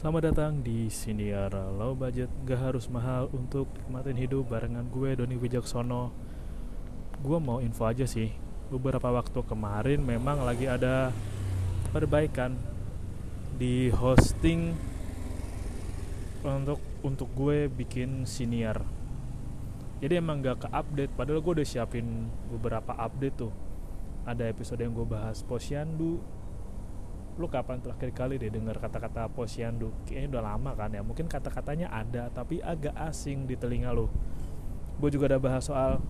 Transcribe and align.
Selamat 0.00 0.32
datang 0.32 0.64
di 0.64 0.88
Siniar 0.88 1.52
Low 1.52 1.92
Budget. 1.92 2.32
Gak 2.48 2.72
harus 2.72 2.88
mahal 2.88 3.28
untuk 3.36 3.68
nikmatin 3.76 4.16
hidup 4.16 4.48
barengan 4.48 4.88
gue 4.88 5.12
Doni 5.12 5.36
Wijaksono. 5.36 6.08
Gue 7.20 7.36
mau 7.36 7.60
info 7.60 7.84
aja 7.84 8.08
sih 8.08 8.32
Beberapa 8.72 9.12
waktu 9.12 9.44
kemarin 9.44 10.00
memang 10.00 10.40
lagi 10.40 10.64
ada 10.64 11.12
perbaikan 11.92 12.56
Di 13.60 13.92
hosting 13.92 14.72
untuk 16.48 16.80
untuk 17.04 17.28
gue 17.36 17.68
bikin 17.68 18.24
siniar. 18.24 18.80
Jadi 20.00 20.16
emang 20.16 20.40
gak 20.40 20.64
ke 20.64 20.68
update 20.72 21.12
padahal 21.12 21.44
gue 21.44 21.60
udah 21.60 21.68
siapin 21.68 22.32
beberapa 22.48 22.96
update 22.96 23.36
tuh. 23.36 23.52
Ada 24.24 24.48
episode 24.48 24.80
yang 24.80 24.96
gue 24.96 25.04
bahas 25.04 25.44
posyandu 25.44 26.39
lu 27.38 27.46
kapan 27.46 27.78
terakhir 27.78 28.10
kali 28.10 28.40
deh 28.40 28.50
dengar 28.50 28.80
kata-kata 28.80 29.30
posyandu? 29.30 29.92
Kayaknya 30.08 30.28
udah 30.38 30.44
lama 30.54 30.70
kan 30.74 30.90
ya 30.90 31.02
mungkin 31.04 31.30
kata-katanya 31.30 31.92
ada 31.92 32.32
tapi 32.32 32.58
agak 32.64 32.96
asing 32.96 33.46
di 33.46 33.54
telinga 33.54 33.94
lu. 33.94 34.10
Gue 34.98 35.08
juga 35.12 35.30
udah 35.34 35.40
bahas 35.40 35.64
soal 35.68 36.02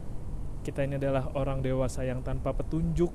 kita 0.60 0.84
ini 0.84 1.00
adalah 1.00 1.32
orang 1.36 1.64
dewasa 1.64 2.04
yang 2.04 2.20
tanpa 2.20 2.52
petunjuk. 2.52 3.12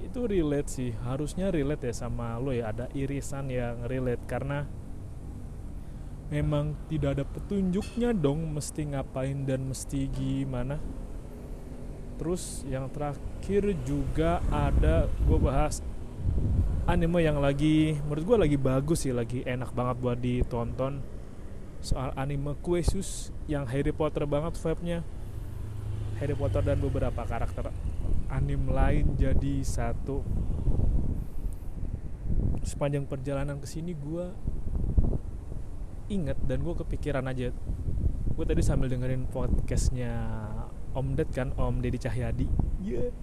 Itu 0.00 0.24
relate 0.24 0.70
sih 0.70 0.90
harusnya 1.04 1.52
relate 1.52 1.90
ya 1.90 1.94
sama 1.94 2.40
lo 2.40 2.54
ya 2.54 2.72
ada 2.72 2.88
irisan 2.96 3.52
yang 3.52 3.84
relate 3.84 4.24
karena 4.24 4.64
memang 6.28 6.76
tidak 6.92 7.18
ada 7.18 7.24
petunjuknya 7.24 8.12
dong 8.12 8.52
mesti 8.52 8.92
ngapain 8.92 9.48
dan 9.48 9.68
mesti 9.68 10.08
gimana. 10.12 10.76
Terus 12.18 12.66
yang 12.66 12.90
terakhir 12.90 13.62
juga 13.86 14.42
ada 14.50 15.06
gue 15.06 15.38
bahas 15.38 15.80
anime 16.88 17.20
yang 17.20 17.36
lagi 17.36 18.00
menurut 18.08 18.24
gue 18.24 18.38
lagi 18.48 18.56
bagus 18.56 19.04
sih 19.04 19.12
lagi 19.12 19.44
enak 19.44 19.76
banget 19.76 19.96
buat 20.00 20.18
ditonton. 20.18 21.04
Soal 21.78 22.10
anime 22.18 22.58
Quesus 22.58 23.30
yang 23.46 23.68
Harry 23.70 23.94
Potter 23.94 24.26
banget 24.26 24.58
vibe-nya. 24.58 25.06
Harry 26.18 26.34
Potter 26.34 26.64
dan 26.64 26.82
beberapa 26.82 27.22
karakter 27.22 27.70
anime 28.32 28.72
lain 28.72 29.14
jadi 29.14 29.62
satu. 29.62 30.24
Sepanjang 32.66 33.06
perjalanan 33.06 33.62
ke 33.62 33.68
sini 33.70 33.94
gue 33.94 34.26
inget 36.08 36.40
dan 36.48 36.64
gue 36.64 36.74
kepikiran 36.74 37.24
aja. 37.30 37.54
Gue 38.34 38.44
tadi 38.48 38.64
sambil 38.64 38.90
dengerin 38.90 39.28
podcastnya 39.30 40.18
Om 40.96 41.14
Ded 41.14 41.30
kan 41.30 41.54
Om 41.54 41.84
Deddy 41.84 42.00
Cahyadi. 42.00 42.48
Yeah. 42.82 43.14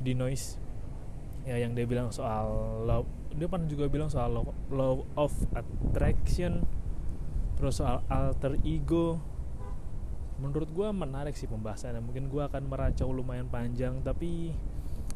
di 0.00 0.12
Noise 0.12 0.65
ya 1.46 1.62
yang 1.62 1.78
dia 1.78 1.86
bilang 1.86 2.10
soal 2.10 2.82
love 2.82 3.06
dia 3.36 3.46
pernah 3.46 3.68
juga 3.68 3.86
bilang 3.86 4.08
soal 4.10 4.32
law, 4.32 4.46
law 4.72 4.94
of 5.14 5.30
attraction 5.52 6.64
terus 7.56 7.80
soal 7.80 8.04
alter 8.08 8.56
ego. 8.64 9.20
Menurut 10.36 10.68
gue 10.68 10.88
menarik 10.92 11.32
sih 11.32 11.48
pembahasannya. 11.48 12.04
Mungkin 12.04 12.28
gue 12.28 12.44
akan 12.44 12.68
meracau 12.68 13.08
lumayan 13.08 13.48
panjang 13.48 14.04
tapi 14.04 14.52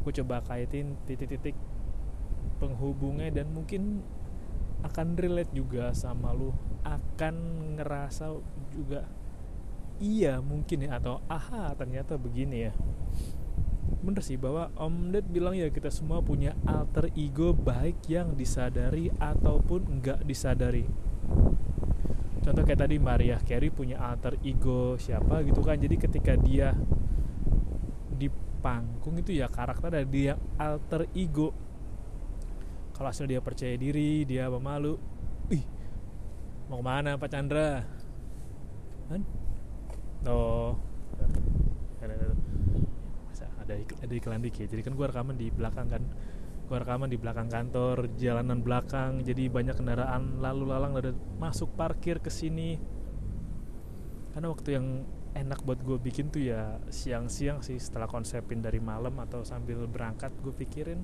gue 0.01 0.13
coba 0.25 0.41
kaitin 0.45 0.97
titik-titik 1.05 1.53
penghubungnya 2.57 3.29
dan 3.29 3.53
mungkin 3.53 4.01
akan 4.85 5.17
relate 5.17 5.53
juga 5.53 5.93
sama 5.93 6.33
lu. 6.33 6.53
Akan 6.85 7.37
ngerasa 7.77 8.33
juga 8.73 9.05
iya 10.01 10.41
mungkin 10.41 10.89
ya 10.89 10.97
atau 10.97 11.21
aha 11.29 11.77
ternyata 11.77 12.17
begini 12.17 12.69
ya 12.69 12.73
bener 14.01 14.23
sih 14.23 14.39
bahwa 14.39 14.71
Om 14.79 15.13
Ded 15.13 15.27
bilang 15.29 15.59
ya 15.59 15.69
kita 15.69 15.91
semua 15.91 16.23
punya 16.23 16.55
alter 16.65 17.11
ego 17.19 17.53
baik 17.53 18.07
yang 18.07 18.39
disadari 18.39 19.11
ataupun 19.19 19.99
enggak 19.99 20.23
disadari. 20.25 20.87
Contoh 22.41 22.65
kayak 22.65 22.89
tadi 22.89 22.97
Maria 22.97 23.37
Carey 23.45 23.69
punya 23.69 24.01
alter 24.01 24.41
ego 24.41 24.97
siapa 24.97 25.45
gitu 25.45 25.61
kan. 25.61 25.77
Jadi 25.77 25.97
ketika 26.01 26.33
dia 26.41 26.73
di 28.17 28.33
panggung 28.61 29.17
itu 29.21 29.37
ya 29.37 29.49
karakter 29.53 29.93
dari 29.93 30.09
dia 30.09 30.35
alter 30.57 31.05
ego. 31.13 31.53
Kalau 32.97 33.09
hasil 33.09 33.29
dia 33.29 33.41
percaya 33.45 33.77
diri 33.77 34.25
dia 34.25 34.49
pemalu 34.49 34.97
ih 35.53 35.65
mau 36.69 36.81
ke 36.81 36.85
mana 36.85 37.19
Pak 37.19 37.29
Chandra? 37.29 37.85
Kan 39.11 39.23
oh. 40.29 40.77
masa 40.77 40.90
ada 43.71 43.79
iklan, 43.79 44.01
ada 44.03 44.15
iklan 44.19 44.41
dikit 44.43 44.67
jadi 44.67 44.83
kan 44.83 44.93
gue 44.99 45.07
rekaman 45.07 45.39
di 45.39 45.47
belakang 45.55 45.87
kan. 45.87 46.03
Gue 46.67 46.79
rekaman 46.79 47.11
di 47.11 47.19
belakang 47.19 47.51
kantor 47.51 48.15
jalanan 48.19 48.63
belakang 48.63 49.23
jadi 49.23 49.51
banyak 49.51 49.75
kendaraan 49.79 50.43
lalu 50.43 50.71
lalang 50.71 50.95
dari 50.99 51.15
masuk 51.39 51.71
parkir 51.79 52.19
ke 52.19 52.31
sini. 52.31 52.79
Karena 54.35 54.51
waktu 54.51 54.79
yang 54.79 54.87
enak 55.35 55.63
buat 55.63 55.79
gue 55.83 55.99
bikin 55.99 56.35
tuh 56.35 56.43
ya 56.43 56.83
siang-siang 56.91 57.63
sih 57.63 57.79
setelah 57.79 58.11
konsepin 58.11 58.59
dari 58.59 58.83
malam 58.83 59.15
atau 59.23 59.47
sambil 59.47 59.87
berangkat 59.87 60.35
gue 60.43 60.51
pikirin 60.51 60.99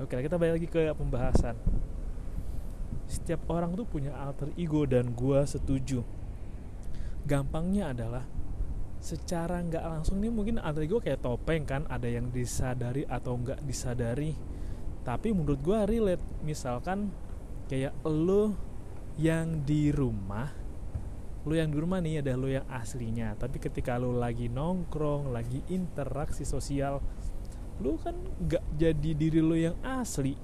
oke 0.00 0.16
kita 0.16 0.40
balik 0.40 0.60
lagi 0.60 0.68
ke 0.68 0.80
pembahasan. 0.96 1.56
Setiap 3.04 3.44
orang 3.52 3.76
tuh 3.76 3.84
punya 3.84 4.16
alter 4.16 4.48
ego 4.56 4.88
dan 4.88 5.12
gue 5.12 5.40
setuju. 5.44 6.00
Gampangnya 7.28 7.92
adalah 7.92 8.24
secara 9.00 9.64
nggak 9.64 9.80
langsung 9.80 10.20
nih 10.20 10.28
mungkin 10.28 10.60
alter 10.60 10.84
ego 10.84 11.00
kayak 11.00 11.24
topeng 11.24 11.64
kan 11.64 11.88
ada 11.88 12.06
yang 12.06 12.28
disadari 12.28 13.08
atau 13.08 13.40
nggak 13.40 13.64
disadari. 13.64 14.36
Tapi 15.00 15.32
menurut 15.32 15.60
gue 15.64 15.78
relate. 15.88 16.24
Misalkan 16.44 17.08
kayak 17.66 17.96
lo 18.04 18.54
yang 19.16 19.64
di 19.64 19.88
rumah 19.90 20.60
lo 21.40 21.56
yang 21.56 21.72
di 21.72 21.78
rumah 21.80 22.04
nih 22.04 22.20
ada 22.20 22.36
lo 22.36 22.52
yang 22.52 22.68
aslinya. 22.68 23.32
Tapi 23.40 23.56
ketika 23.56 23.96
lo 23.96 24.12
lagi 24.12 24.52
nongkrong 24.52 25.32
lagi 25.32 25.64
interaksi 25.72 26.44
sosial 26.44 27.00
lo 27.80 27.96
kan 27.96 28.12
nggak 28.12 28.64
jadi 28.76 29.10
diri 29.16 29.40
lo 29.40 29.56
yang 29.56 29.76
asli. 29.80 30.36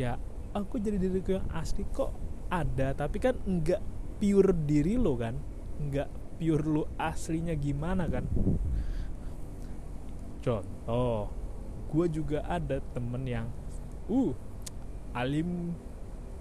Ya 0.00 0.16
aku 0.56 0.80
jadi 0.80 0.96
diriku 0.96 1.36
yang 1.36 1.48
asli 1.52 1.84
kok 1.92 2.16
ada? 2.48 2.96
Tapi 2.96 3.20
kan 3.20 3.36
nggak 3.36 3.82
pure 4.16 4.56
diri 4.64 4.96
lo 4.96 5.12
kan 5.20 5.36
nggak 5.74 6.23
pure 6.36 6.64
lo 6.66 6.84
aslinya 6.98 7.54
gimana 7.54 8.06
kan? 8.10 8.26
Contoh 10.44 11.30
gue 11.94 12.06
juga 12.10 12.42
ada 12.42 12.82
temen 12.90 13.22
yang 13.22 13.46
uh 14.10 14.34
alim 15.14 15.72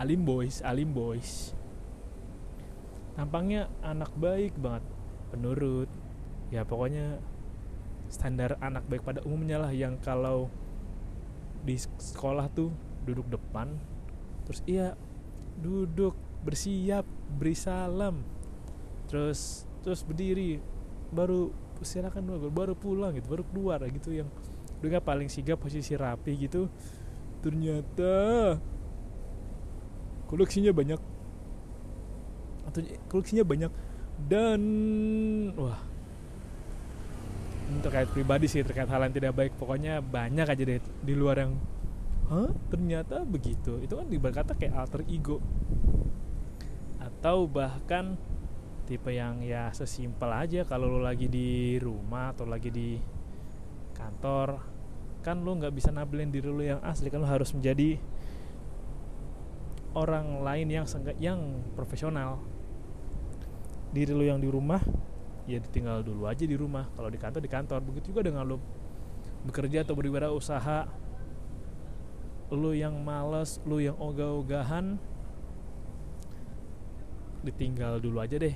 alim 0.01 0.22
boys 0.25 0.60
alim 0.66 0.90
boys. 0.92 1.54
Tampangnya 3.13 3.69
anak 3.86 4.10
baik 4.18 4.57
banget 4.57 4.84
penurut. 5.30 5.90
Ya 6.50 6.66
pokoknya 6.66 7.22
standar 8.10 8.57
anak 8.62 8.86
baik 8.90 9.06
pada 9.06 9.22
umumnya 9.25 9.62
lah 9.62 9.74
yang 9.74 9.98
kalau 10.01 10.50
di 11.63 11.80
sekolah 11.80 12.51
tuh 12.51 12.69
duduk 13.07 13.25
depan 13.31 13.72
terus 14.44 14.60
iya 14.68 15.00
duduk 15.63 16.13
bersiap 16.44 17.07
beri 17.40 17.56
salam. 17.56 18.22
Terus 19.07 19.69
terus 19.83 20.01
berdiri. 20.07 20.57
Baru 21.13 21.53
silakan 21.83 22.24
dulu 22.24 22.47
baru 22.47 22.74
pulang 22.80 23.12
gitu 23.12 23.27
baru 23.27 23.44
keluar 23.44 23.83
gitu 23.91 24.15
yang 24.15 24.31
udah 24.80 25.03
paling 25.03 25.27
sigap 25.27 25.59
posisi 25.59 25.95
rapi 25.95 26.35
gitu. 26.39 26.71
Ternyata 27.44 28.13
koleksinya 30.27 30.71
banyak. 30.71 31.00
Atau 32.68 32.80
koleksinya 33.12 33.44
banyak. 33.44 33.71
Dan 34.27 34.62
wah. 35.59 35.80
Terkait 37.83 38.07
pribadi 38.12 38.45
sih 38.47 38.63
terkait 38.63 38.88
hal 38.88 39.03
yang 39.07 39.15
tidak 39.15 39.33
baik. 39.35 39.51
Pokoknya 39.59 40.00
banyak 40.00 40.47
aja 40.47 40.63
deh 40.63 40.80
di 40.80 41.13
luar 41.15 41.44
yang 41.44 41.53
Hah? 42.31 42.51
ternyata 42.71 43.27
begitu? 43.27 43.80
Itu 43.83 44.00
kan 44.00 44.07
berkata 44.07 44.56
kayak 44.56 44.75
alter 44.75 45.03
ego. 45.12 45.44
Atau 47.00 47.47
bahkan 47.51 48.15
tipe 48.83 49.15
yang 49.15 49.39
ya 49.39 49.71
sesimpel 49.71 50.27
aja 50.27 50.68
kalau 50.68 50.91
lo 50.91 51.00
lagi 51.00 51.31
di 51.31 51.80
rumah 51.80 52.35
atau 52.35 52.44
lagi 52.44 52.68
di 52.68 53.00
kantor 53.95 54.59
kan 55.24 55.39
lo 55.39 55.56
nggak 55.56 55.71
bisa 55.71 55.89
nabelin 55.95 56.27
diri 56.27 56.51
lo 56.51 56.59
yang 56.59 56.83
asli 56.83 57.07
kan 57.07 57.24
lo 57.24 57.27
harus 57.31 57.56
menjadi 57.56 57.95
orang 59.94 60.41
lain 60.41 60.68
yang 60.69 60.85
yang 61.21 61.39
profesional. 61.77 62.41
Diri 63.94 64.12
lo 64.12 64.25
yang 64.25 64.41
di 64.41 64.50
rumah 64.50 64.81
ya 65.45 65.62
tinggal 65.69 66.01
dulu 66.01 66.25
aja 66.25 66.44
di 66.44 66.57
rumah. 66.57 66.89
Kalau 66.97 67.09
di 67.13 67.19
kantor 67.21 67.41
di 67.45 67.51
kantor. 67.51 67.80
Begitu 67.85 68.12
juga 68.12 68.25
dengan 68.25 68.44
lo 68.44 68.57
bekerja 69.45 69.85
atau 69.85 69.95
berwirausaha 69.95 70.89
lo 72.53 72.71
yang 72.75 72.94
males 73.01 73.57
lo 73.65 73.81
yang 73.81 73.97
ogah-ogahan 73.97 75.01
ditinggal 77.44 78.00
dulu 78.00 78.24
aja 78.24 78.40
deh. 78.40 78.56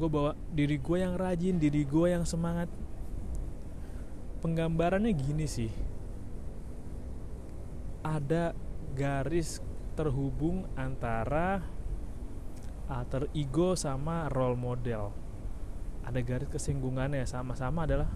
Gue 0.00 0.08
bawa 0.08 0.32
diri 0.50 0.80
gue 0.80 0.98
yang 0.98 1.14
rajin 1.20 1.60
diri 1.60 1.84
gue 1.84 2.06
yang 2.08 2.24
semangat. 2.24 2.66
Penggambarannya 4.40 5.12
gini 5.12 5.44
sih. 5.44 5.70
Ada 8.02 8.56
garis 8.96 9.60
terhubung 9.94 10.64
antara 10.78 11.60
alter 12.88 13.28
ego 13.36 13.76
sama 13.76 14.32
role 14.32 14.56
model. 14.56 15.12
Ada 16.08 16.24
garis 16.24 16.48
kesinggungannya 16.48 17.28
sama-sama 17.28 17.84
adalah 17.84 18.08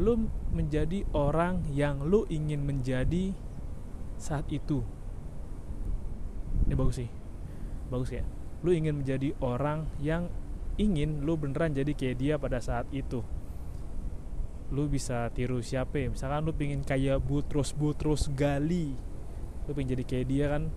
lu 0.00 0.28
menjadi 0.56 1.04
orang 1.12 1.68
yang 1.74 2.00
lu 2.00 2.24
ingin 2.32 2.64
menjadi 2.64 3.36
saat 4.16 4.48
itu. 4.48 4.80
Ini 6.64 6.72
bagus 6.72 6.96
sih. 7.04 7.10
Bagus 7.92 8.10
ya 8.14 8.24
lu 8.64 8.70
ingin 8.72 9.02
menjadi 9.02 9.36
orang 9.44 9.88
yang 10.00 10.32
ingin 10.76 11.24
lu 11.24 11.36
beneran 11.40 11.72
jadi 11.72 11.92
kayak 11.92 12.16
dia 12.16 12.34
pada 12.36 12.60
saat 12.60 12.88
itu. 12.92 13.24
Lu 14.72 14.88
bisa 14.90 15.28
tiru 15.32 15.60
siapa 15.62 15.96
ya? 16.00 16.08
Misalkan 16.12 16.44
lu 16.44 16.52
pingin 16.52 16.82
kayak 16.82 17.22
Butros 17.22 17.72
Butros 17.72 18.28
Gali 18.32 18.96
lu 19.66 19.74
pengen 19.74 19.98
jadi 19.98 20.04
kayak 20.06 20.26
dia 20.30 20.46
kan? 20.46 20.70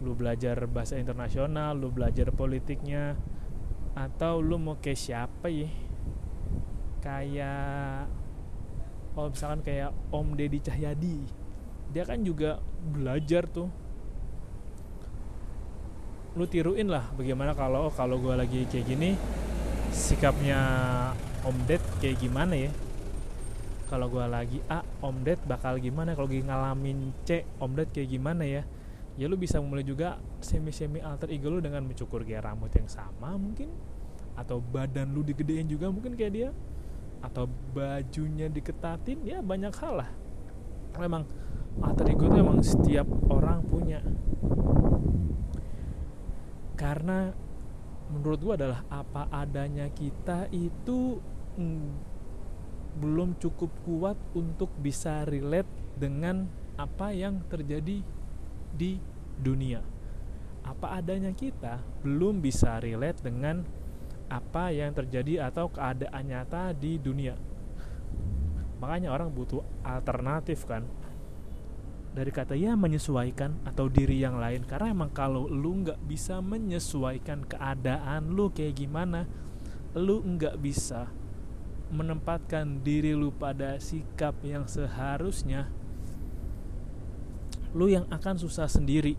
Lu 0.00 0.16
belajar 0.16 0.56
bahasa 0.66 0.96
internasional 0.96 1.76
lu 1.76 1.92
belajar 1.92 2.32
politiknya 2.32 3.14
atau 3.92 4.40
lu 4.40 4.56
mau 4.56 4.80
kayak 4.80 5.00
siapa 5.00 5.52
ya? 5.52 5.68
Kayak 7.04 8.08
oh 9.16 9.28
misalkan 9.28 9.60
kayak 9.60 9.90
Om 10.08 10.38
Deddy 10.38 10.60
Cahyadi. 10.64 11.18
Dia 11.92 12.08
kan 12.08 12.24
juga 12.24 12.56
belajar 12.88 13.44
tuh 13.44 13.68
lu 16.32 16.48
tiruin 16.48 16.88
lah 16.88 17.12
bagaimana 17.12 17.52
kalau 17.52 17.92
kalau 17.92 18.16
gue 18.16 18.32
lagi 18.32 18.64
kayak 18.64 18.88
gini 18.88 19.20
sikapnya 19.92 20.60
Om 21.44 21.56
Ded 21.68 21.82
kayak 22.00 22.22
gimana 22.22 22.54
ya? 22.56 22.72
Kalau 23.92 24.08
gue 24.08 24.24
lagi 24.24 24.58
A 24.72 24.80
Om 25.04 25.20
Ded 25.20 25.42
bakal 25.44 25.76
gimana? 25.76 26.16
Kalau 26.16 26.24
lagi 26.24 26.40
ngalamin 26.40 27.12
C 27.28 27.44
Om 27.60 27.76
Ded 27.76 27.92
kayak 27.92 28.08
gimana 28.08 28.48
ya? 28.48 28.62
Ya 29.20 29.28
lu 29.28 29.36
bisa 29.36 29.60
mulai 29.60 29.84
juga 29.84 30.16
semi 30.40 30.72
semi 30.72 31.04
alter 31.04 31.28
ego 31.28 31.52
lu 31.52 31.60
dengan 31.60 31.84
mencukur 31.84 32.24
gaya 32.24 32.40
rambut 32.40 32.72
yang 32.72 32.88
sama 32.88 33.36
mungkin 33.36 33.68
atau 34.32 34.64
badan 34.64 35.12
lu 35.12 35.20
digedein 35.20 35.68
juga 35.68 35.92
mungkin 35.92 36.16
kayak 36.16 36.32
dia 36.32 36.48
atau 37.20 37.44
bajunya 37.76 38.48
diketatin 38.48 39.20
ya 39.28 39.44
banyak 39.44 39.76
hal 39.76 40.00
lah. 40.00 40.10
Memang 40.96 41.28
alter 41.84 42.08
ego 42.08 42.32
itu 42.32 42.38
emang 42.40 42.64
setiap 42.64 43.04
orang 43.28 43.60
punya 43.68 44.00
karena 46.82 47.30
menurut 48.10 48.42
gua 48.42 48.54
adalah 48.58 48.82
apa 48.90 49.30
adanya 49.30 49.86
kita 49.94 50.50
itu 50.50 51.22
mm, 51.54 51.90
belum 52.98 53.38
cukup 53.38 53.70
kuat 53.86 54.18
untuk 54.34 54.74
bisa 54.82 55.22
relate 55.22 55.70
dengan 55.94 56.50
apa 56.74 57.14
yang 57.14 57.38
terjadi 57.46 58.02
di 58.74 58.92
dunia. 59.38 59.78
Apa 60.66 60.98
adanya 60.98 61.30
kita 61.30 61.78
belum 62.02 62.42
bisa 62.42 62.82
relate 62.82 63.22
dengan 63.22 63.62
apa 64.26 64.74
yang 64.74 64.90
terjadi 64.90 65.46
atau 65.46 65.70
keadaan 65.70 66.24
nyata 66.26 66.74
di 66.74 66.98
dunia. 66.98 67.38
Makanya 68.82 69.14
orang 69.14 69.30
butuh 69.30 69.62
alternatif 69.86 70.66
kan 70.66 70.82
dari 72.12 72.28
kata 72.28 72.52
ya 72.52 72.76
menyesuaikan 72.76 73.64
atau 73.64 73.88
diri 73.88 74.20
yang 74.20 74.36
lain. 74.36 74.68
Karena 74.68 74.92
emang 74.92 75.10
kalau 75.12 75.48
lu 75.48 75.84
nggak 75.84 76.00
bisa 76.04 76.44
menyesuaikan 76.44 77.48
keadaan 77.48 78.36
lu 78.36 78.52
kayak 78.52 78.76
gimana 78.76 79.24
lu 79.96 80.24
nggak 80.24 80.56
bisa 80.60 81.08
menempatkan 81.92 82.80
diri 82.80 83.12
lu 83.12 83.32
pada 83.32 83.76
sikap 83.76 84.40
yang 84.40 84.64
seharusnya 84.64 85.68
lu 87.72 87.88
yang 87.88 88.04
akan 88.12 88.36
susah 88.36 88.68
sendiri. 88.68 89.16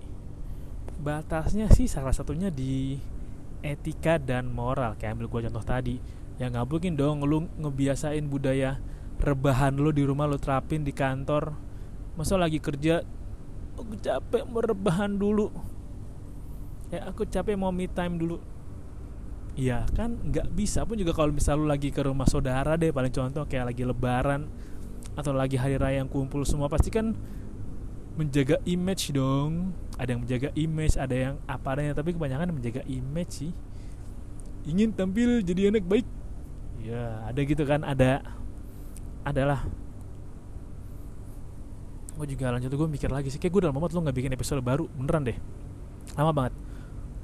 Batasnya 1.01 1.69
sih 1.73 1.89
salah 1.89 2.13
satunya 2.13 2.53
di 2.53 3.01
etika 3.65 4.21
dan 4.21 4.53
moral. 4.53 4.93
Kayak 5.01 5.17
ambil 5.17 5.27
gue 5.29 5.41
contoh 5.49 5.65
tadi 5.65 5.97
ya 6.41 6.49
nggak 6.49 6.65
mungkin 6.65 6.93
dong 6.97 7.21
lu 7.25 7.45
ngebiasain 7.61 8.25
budaya 8.25 8.81
rebahan 9.21 9.77
lu 9.77 9.93
di 9.93 10.01
rumah 10.01 10.25
lu 10.25 10.41
terapin 10.41 10.81
di 10.81 10.89
kantor 10.89 11.53
masa 12.13 12.37
lagi 12.37 12.61
kerja 12.61 13.01
aku 13.73 13.97
capek 13.97 14.45
mau 14.45 14.61
dulu. 15.17 15.49
Ya 16.93 17.09
aku 17.09 17.25
capek 17.25 17.57
mau 17.57 17.73
me 17.73 17.89
time 17.89 18.21
dulu. 18.21 18.37
Iya 19.53 19.85
kan 19.93 20.17
nggak 20.17 20.49
bisa 20.53 20.81
pun 20.81 20.97
juga 20.97 21.13
kalau 21.13 21.29
misal 21.29 21.61
lu 21.61 21.69
lagi 21.69 21.93
ke 21.93 22.01
rumah 22.01 22.25
saudara 22.25 22.73
deh 22.73 22.89
paling 22.89 23.13
contoh 23.13 23.45
kayak 23.45 23.69
lagi 23.69 23.85
lebaran 23.85 24.49
atau 25.13 25.29
lagi 25.29 25.61
hari 25.61 25.77
raya 25.77 26.01
yang 26.01 26.09
kumpul 26.09 26.41
semua 26.41 26.65
pasti 26.69 26.89
kan 26.89 27.13
menjaga 28.17 28.61
image 28.65 29.13
dong. 29.13 29.73
Ada 29.97 30.17
yang 30.17 30.21
menjaga 30.25 30.49
image 30.57 30.95
ada 30.97 31.13
yang 31.13 31.35
apa 31.45 31.77
adanya 31.77 31.93
tapi 31.93 32.17
kebanyakan 32.17 32.49
menjaga 32.49 32.81
image 32.89 33.45
sih. 33.45 33.51
Ingin 34.65 34.93
tampil 34.93 35.41
jadi 35.45 35.69
anak 35.69 35.85
baik. 35.85 36.05
Ya 36.81 37.25
ada 37.29 37.39
gitu 37.41 37.61
kan 37.65 37.85
ada 37.85 38.25
adalah 39.21 39.65
gue 42.13 42.27
juga 42.37 42.53
lanjut 42.53 42.69
gue 42.69 42.89
mikir 42.89 43.09
lagi 43.09 43.33
sih. 43.33 43.41
Kayak 43.41 43.53
gue 43.57 43.61
dalam 43.69 43.75
banget 43.77 43.97
lo 43.97 44.01
nggak 44.05 44.17
bikin 44.17 44.33
episode 44.37 44.61
baru 44.61 44.85
beneran 44.93 45.25
deh. 45.25 45.37
Lama 46.13 46.31
banget. 46.31 46.53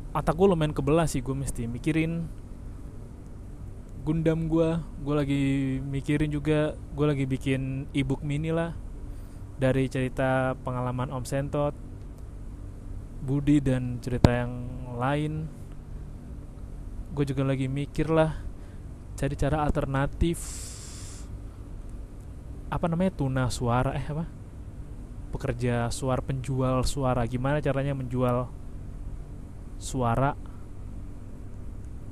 Otak 0.09 0.33
gue 0.33 0.47
lumayan 0.49 0.73
kebelah 0.73 1.05
sih 1.05 1.21
gue 1.21 1.35
mesti 1.37 1.69
mikirin 1.69 2.25
Gundam 4.01 4.49
gue 4.49 4.79
gue 5.05 5.13
lagi 5.13 5.43
mikirin 5.85 6.33
juga 6.33 6.73
gue 6.97 7.05
lagi 7.05 7.25
bikin 7.29 7.85
ebook 7.93 8.25
mini 8.25 8.49
lah. 8.49 8.73
Dari 9.59 9.91
cerita 9.91 10.55
pengalaman 10.63 11.11
Om 11.11 11.27
Sentot, 11.27 11.75
Budi 13.21 13.59
dan 13.59 13.99
cerita 13.99 14.31
yang 14.31 14.51
lain. 14.95 15.51
Gue 17.11 17.27
juga 17.27 17.43
lagi 17.43 17.67
mikir 17.67 18.07
lah 18.09 18.39
cari 19.19 19.35
cara 19.35 19.61
alternatif. 19.61 20.39
Apa 22.71 22.87
namanya? 22.87 23.13
Tuna 23.19 23.51
suara 23.51 23.91
eh 23.93 24.07
apa 24.07 24.38
pekerja 25.29 25.87
suara 25.93 26.19
penjual 26.19 26.81
suara. 26.83 27.23
Gimana 27.29 27.61
caranya 27.61 27.93
menjual 27.93 28.49
suara? 29.79 30.35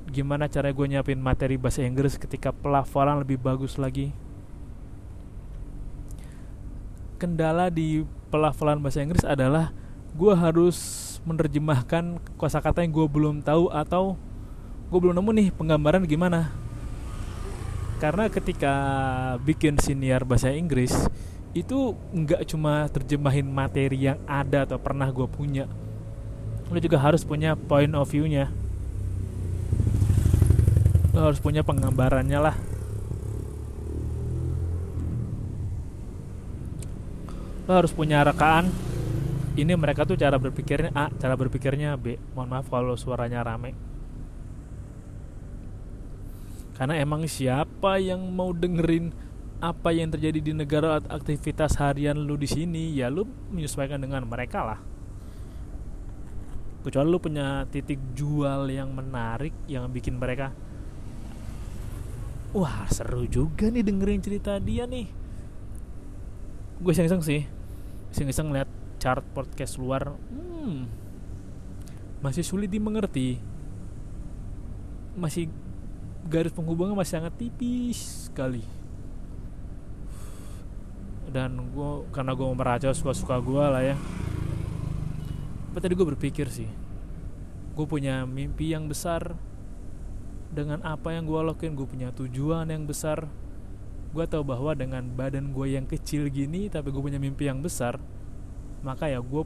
Gimana 0.08 0.48
cara 0.48 0.72
gue 0.72 0.86
nyiapin 0.88 1.20
materi 1.20 1.60
bahasa 1.60 1.84
Inggris 1.84 2.16
ketika 2.16 2.56
pelafalan 2.56 3.20
lebih 3.26 3.36
bagus 3.42 3.76
lagi? 3.76 4.16
Kendala 7.20 7.68
di 7.68 8.08
pelafalan 8.32 8.80
bahasa 8.80 9.04
Inggris 9.04 9.28
adalah 9.28 9.76
gue 10.16 10.32
harus 10.32 10.78
menerjemahkan 11.28 12.24
kosakata 12.40 12.86
yang 12.86 12.96
gue 12.96 13.08
belum 13.10 13.44
tahu 13.44 13.68
atau 13.68 14.16
gue 14.88 15.00
belum 15.02 15.20
nemu 15.20 15.32
nih 15.36 15.48
penggambaran 15.52 16.08
gimana. 16.08 16.56
Karena 17.98 18.30
ketika 18.30 18.74
bikin 19.42 19.76
siniar 19.82 20.24
bahasa 20.24 20.54
Inggris 20.54 20.94
itu 21.56 21.96
nggak 22.16 22.48
cuma 22.50 22.88
terjemahin 22.92 23.48
materi 23.48 24.10
yang 24.10 24.20
ada 24.28 24.68
atau 24.68 24.80
pernah 24.80 25.08
gue 25.12 25.28
punya 25.28 25.66
lo 26.68 26.80
juga 26.80 27.00
harus 27.00 27.24
punya 27.24 27.56
point 27.56 27.92
of 27.96 28.08
view-nya 28.12 28.52
lo 31.16 31.32
harus 31.32 31.40
punya 31.40 31.64
penggambarannya 31.64 32.40
lah 32.40 32.56
lo 37.68 37.72
harus 37.72 37.92
punya 37.96 38.24
rekaan 38.28 38.68
ini 39.58 39.74
mereka 39.74 40.06
tuh 40.06 40.14
cara 40.14 40.38
berpikirnya 40.38 40.94
A, 40.94 41.10
cara 41.18 41.34
berpikirnya 41.34 41.98
B. 41.98 42.22
Mohon 42.38 42.50
maaf 42.54 42.70
kalau 42.70 42.94
suaranya 42.94 43.42
rame. 43.42 43.74
Karena 46.78 47.02
emang 47.02 47.26
siapa 47.26 47.98
yang 47.98 48.22
mau 48.30 48.54
dengerin 48.54 49.10
apa 49.58 49.90
yang 49.90 50.14
terjadi 50.14 50.38
di 50.38 50.54
negara 50.54 51.02
aktivitas 51.02 51.82
harian 51.82 52.14
lu 52.14 52.38
di 52.38 52.46
sini 52.46 52.94
ya 52.94 53.10
lu 53.10 53.26
menyesuaikan 53.50 53.98
dengan 53.98 54.22
mereka 54.30 54.62
lah. 54.62 54.80
Kecuali 56.86 57.08
lu 57.10 57.20
punya 57.20 57.66
titik 57.68 58.00
jual 58.14 58.70
yang 58.70 58.94
menarik 58.94 59.52
yang 59.66 59.90
bikin 59.90 60.22
mereka 60.22 60.54
wah 62.56 62.88
seru 62.88 63.28
juga 63.28 63.68
nih 63.68 63.84
dengerin 63.84 64.22
cerita 64.24 64.56
dia 64.62 64.88
nih. 64.88 65.10
Gue 66.78 66.92
iseng-iseng 66.94 67.26
sih 67.26 67.42
iseng-iseng 68.14 68.54
lihat 68.54 68.70
chart 69.02 69.26
podcast 69.34 69.82
luar. 69.82 70.14
Hmm, 70.32 70.88
masih 72.22 72.46
sulit 72.46 72.70
dimengerti. 72.70 73.42
Masih 75.18 75.50
garis 76.30 76.54
penghubungnya 76.54 76.94
masih 76.94 77.18
sangat 77.18 77.34
tipis 77.40 78.30
sekali 78.30 78.77
dan 81.38 81.70
gue 81.70 82.10
karena 82.10 82.34
gue 82.34 82.48
meracau 82.50 82.90
suka-suka 82.98 83.38
gue 83.38 83.62
lah 83.62 83.84
ya. 83.86 83.96
Tapi 85.70 85.80
tadi 85.86 85.94
gue 85.94 86.08
berpikir 86.18 86.50
sih 86.50 86.70
gue 87.78 87.86
punya 87.86 88.26
mimpi 88.26 88.74
yang 88.74 88.90
besar. 88.90 89.38
Dengan 90.48 90.82
apa 90.82 91.14
yang 91.14 91.30
gue 91.30 91.38
lakuin 91.54 91.78
gue 91.78 91.86
punya 91.86 92.10
tujuan 92.10 92.74
yang 92.74 92.90
besar. 92.90 93.30
Gue 94.10 94.26
tahu 94.26 94.42
bahwa 94.42 94.74
dengan 94.74 95.06
badan 95.14 95.54
gue 95.54 95.78
yang 95.78 95.86
kecil 95.86 96.34
gini 96.34 96.74
tapi 96.74 96.90
gue 96.90 97.04
punya 97.04 97.22
mimpi 97.22 97.46
yang 97.46 97.62
besar 97.62 98.02
maka 98.86 99.10
ya 99.10 99.20
gue 99.22 99.44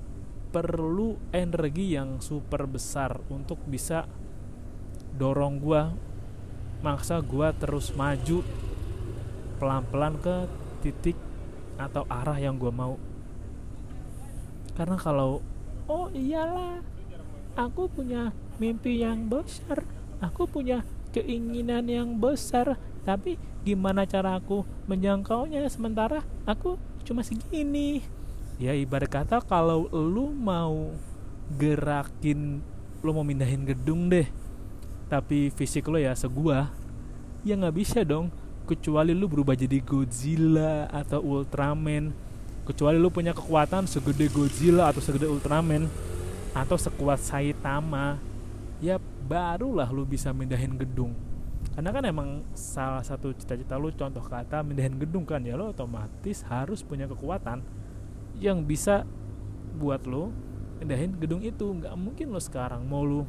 perlu 0.52 1.16
energi 1.32 1.96
yang 1.96 2.20
super 2.20 2.68
besar 2.68 3.24
untuk 3.32 3.58
bisa 3.64 4.04
dorong 5.16 5.64
gue 5.64 5.82
maksa 6.84 7.24
gue 7.24 7.48
terus 7.56 7.96
maju 7.96 8.44
pelan-pelan 9.62 10.20
ke 10.20 10.36
titik 10.84 11.18
atau 11.88 12.06
arah 12.08 12.38
yang 12.38 12.58
gue 12.58 12.70
mau. 12.70 12.98
Karena 14.78 14.98
kalau 14.98 15.42
oh 15.90 16.08
iyalah 16.14 16.80
aku 17.58 17.90
punya 17.92 18.32
mimpi 18.62 19.04
yang 19.04 19.28
besar 19.28 19.84
aku 20.22 20.46
punya 20.48 20.86
keinginan 21.12 21.90
yang 21.90 22.16
besar 22.22 22.78
tapi 23.02 23.36
gimana 23.66 24.06
cara 24.06 24.38
aku 24.38 24.62
menjangkaunya 24.86 25.66
sementara? 25.68 26.22
Aku 26.46 26.78
cuma 27.02 27.26
segini. 27.26 28.06
Ya 28.62 28.78
ibarat 28.78 29.10
kata 29.10 29.42
kalau 29.42 29.90
lu 29.90 30.30
mau 30.30 30.94
gerakin 31.58 32.62
lu 33.02 33.10
mau 33.12 33.26
mindahin 33.26 33.66
gedung 33.66 34.08
deh 34.08 34.30
tapi 35.10 35.52
fisik 35.52 35.90
lo 35.90 35.98
ya 36.00 36.16
segua 36.16 36.72
ya 37.44 37.58
nggak 37.58 37.76
bisa 37.76 38.06
dong 38.06 38.30
kecuali 38.72 39.12
lu 39.12 39.28
berubah 39.28 39.52
jadi 39.52 39.84
Godzilla 39.84 40.88
atau 40.88 41.20
Ultraman. 41.20 42.16
Kecuali 42.64 42.96
lu 42.96 43.12
punya 43.12 43.36
kekuatan 43.36 43.84
segede 43.84 44.32
Godzilla 44.32 44.88
atau 44.88 45.04
segede 45.04 45.28
Ultraman 45.28 45.92
atau 46.56 46.80
sekuat 46.80 47.20
Saitama 47.20 48.16
ya 48.80 48.96
barulah 49.28 49.92
lu 49.92 50.08
bisa 50.08 50.32
mindahin 50.32 50.80
gedung. 50.80 51.12
Karena 51.76 51.92
kan 51.92 52.04
emang 52.08 52.30
salah 52.56 53.04
satu 53.04 53.36
cita-cita 53.36 53.76
lu 53.76 53.92
contoh 53.92 54.24
kata 54.24 54.64
mindahin 54.64 54.96
gedung 54.96 55.28
kan 55.28 55.44
ya 55.44 55.60
lo 55.60 55.76
otomatis 55.76 56.48
harus 56.48 56.80
punya 56.80 57.12
kekuatan 57.12 57.60
yang 58.40 58.64
bisa 58.64 59.04
buat 59.76 60.08
lo 60.08 60.32
mindahin 60.80 61.12
gedung 61.20 61.44
itu. 61.44 61.68
Nggak 61.76 61.96
mungkin 62.00 62.32
lo 62.32 62.40
sekarang 62.40 62.88
mau 62.88 63.04
lu 63.04 63.28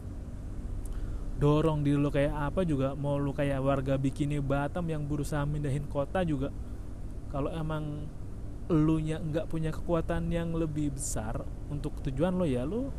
dorong 1.42 1.82
diri 1.82 1.98
lo 1.98 2.14
kayak 2.14 2.54
apa 2.54 2.62
juga 2.62 2.94
mau 2.94 3.18
lu 3.18 3.34
kayak 3.34 3.58
warga 3.58 3.98
bikini 3.98 4.38
Batam 4.38 4.86
yang 4.86 5.02
berusaha 5.02 5.42
mindahin 5.42 5.90
kota 5.90 6.22
juga. 6.22 6.54
Kalau 7.34 7.50
emang 7.50 8.06
lu 8.70 9.02
nya 9.02 9.18
nggak 9.18 9.50
punya 9.50 9.74
kekuatan 9.74 10.30
yang 10.30 10.54
lebih 10.54 10.94
besar 10.94 11.42
untuk 11.66 11.98
tujuan 12.06 12.38
lo 12.38 12.46
ya 12.46 12.62
lo 12.62 12.94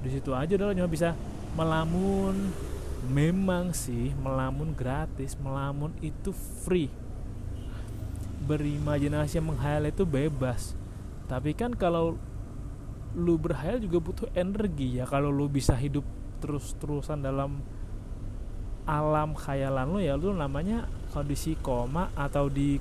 di 0.00 0.08
situ 0.08 0.32
aja 0.32 0.56
lo 0.56 0.72
cuma 0.72 0.88
bisa 0.88 1.12
melamun. 1.52 2.48
Memang 3.00 3.76
sih 3.76 4.12
melamun 4.16 4.72
gratis 4.72 5.36
melamun 5.36 5.92
itu 6.00 6.32
free. 6.64 6.88
Berimajinasi 8.48 9.36
menghayal 9.40 9.88
itu 9.88 10.08
bebas. 10.08 10.72
Tapi 11.28 11.52
kan 11.52 11.76
kalau 11.76 12.16
lu 13.12 13.36
berhayal 13.36 13.80
juga 13.84 14.00
butuh 14.00 14.28
energi 14.32 15.00
ya. 15.00 15.04
Kalau 15.08 15.28
lu 15.28 15.48
bisa 15.48 15.72
hidup 15.76 16.04
terus-terusan 16.40 17.20
dalam 17.20 17.60
alam 18.88 19.36
khayalan 19.36 19.86
lo 19.86 19.98
ya 20.02 20.18
lu 20.18 20.34
namanya 20.34 20.88
kondisi 21.12 21.54
koma 21.60 22.10
atau 22.16 22.50
di 22.50 22.80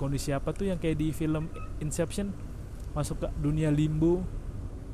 kondisi 0.00 0.32
apa 0.32 0.54
tuh 0.54 0.70
yang 0.72 0.78
kayak 0.78 0.96
di 0.96 1.12
film 1.12 1.50
Inception? 1.82 2.32
Masuk 2.96 3.20
ke 3.20 3.28
dunia 3.36 3.68
limbo 3.68 4.24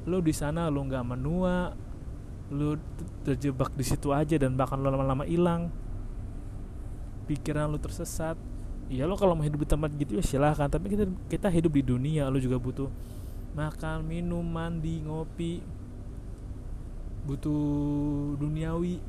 lo 0.02 0.18
di 0.18 0.34
sana 0.34 0.66
lo 0.66 0.82
nggak 0.82 1.04
menua 1.06 1.70
lo 2.50 2.74
terjebak 3.22 3.70
di 3.78 3.84
situ 3.86 4.10
aja 4.10 4.34
dan 4.34 4.58
bahkan 4.58 4.82
lo 4.82 4.90
lama-lama 4.90 5.22
hilang. 5.22 5.70
Pikiran 7.30 7.70
lo 7.70 7.78
tersesat. 7.78 8.34
Ya 8.90 9.06
lo 9.06 9.14
kalau 9.14 9.38
mau 9.38 9.46
hidup 9.46 9.62
di 9.62 9.68
tempat 9.70 9.94
gitu 9.94 10.18
ya 10.18 10.24
silahkan 10.26 10.66
tapi 10.68 10.90
kita 10.92 11.06
kita 11.30 11.48
hidup 11.48 11.72
di 11.72 11.82
dunia 11.86 12.28
lo 12.28 12.36
juga 12.36 12.58
butuh 12.58 12.90
makan 13.52 14.04
minum 14.04 14.44
mandi 14.44 15.00
ngopi 15.00 15.60
butuh 17.26 18.34
duniawi. 18.38 19.00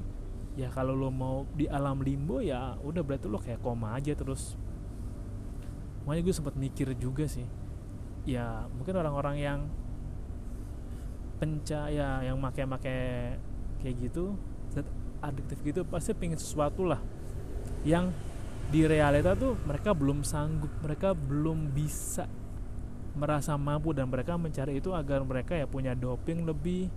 Ya 0.54 0.70
kalau 0.70 0.94
lo 0.94 1.10
mau 1.10 1.50
di 1.58 1.66
alam 1.66 1.98
limbo 2.06 2.38
ya 2.38 2.78
udah 2.86 3.02
berarti 3.02 3.26
lo 3.26 3.42
kayak 3.42 3.62
koma 3.66 3.98
aja 3.98 4.14
terus. 4.14 4.54
Makanya 6.06 6.22
gue 6.30 6.36
sempat 6.36 6.56
mikir 6.58 6.94
juga 6.98 7.26
sih. 7.26 7.46
Ya 8.30 8.70
mungkin 8.78 8.94
orang-orang 8.94 9.38
yang 9.42 9.60
penca 11.42 11.90
ya 11.90 12.24
yang 12.24 12.38
make-make 12.40 13.36
kayak 13.84 13.96
gitu 14.00 14.38
adiktif 15.24 15.60
gitu 15.64 15.82
pasti 15.88 16.12
pengen 16.16 16.40
sesuatu 16.40 16.88
lah 16.88 17.00
yang 17.84 18.12
di 18.72 18.84
realita 18.88 19.36
tuh 19.36 19.60
mereka 19.68 19.92
belum 19.92 20.24
sanggup 20.24 20.72
mereka 20.80 21.12
belum 21.12 21.72
bisa 21.72 22.28
merasa 23.14 23.60
mampu 23.60 23.92
dan 23.92 24.10
mereka 24.10 24.40
mencari 24.40 24.80
itu 24.80 24.92
agar 24.92 25.22
mereka 25.24 25.54
ya 25.54 25.68
punya 25.68 25.94
doping 25.94 26.48
lebih 26.48 26.88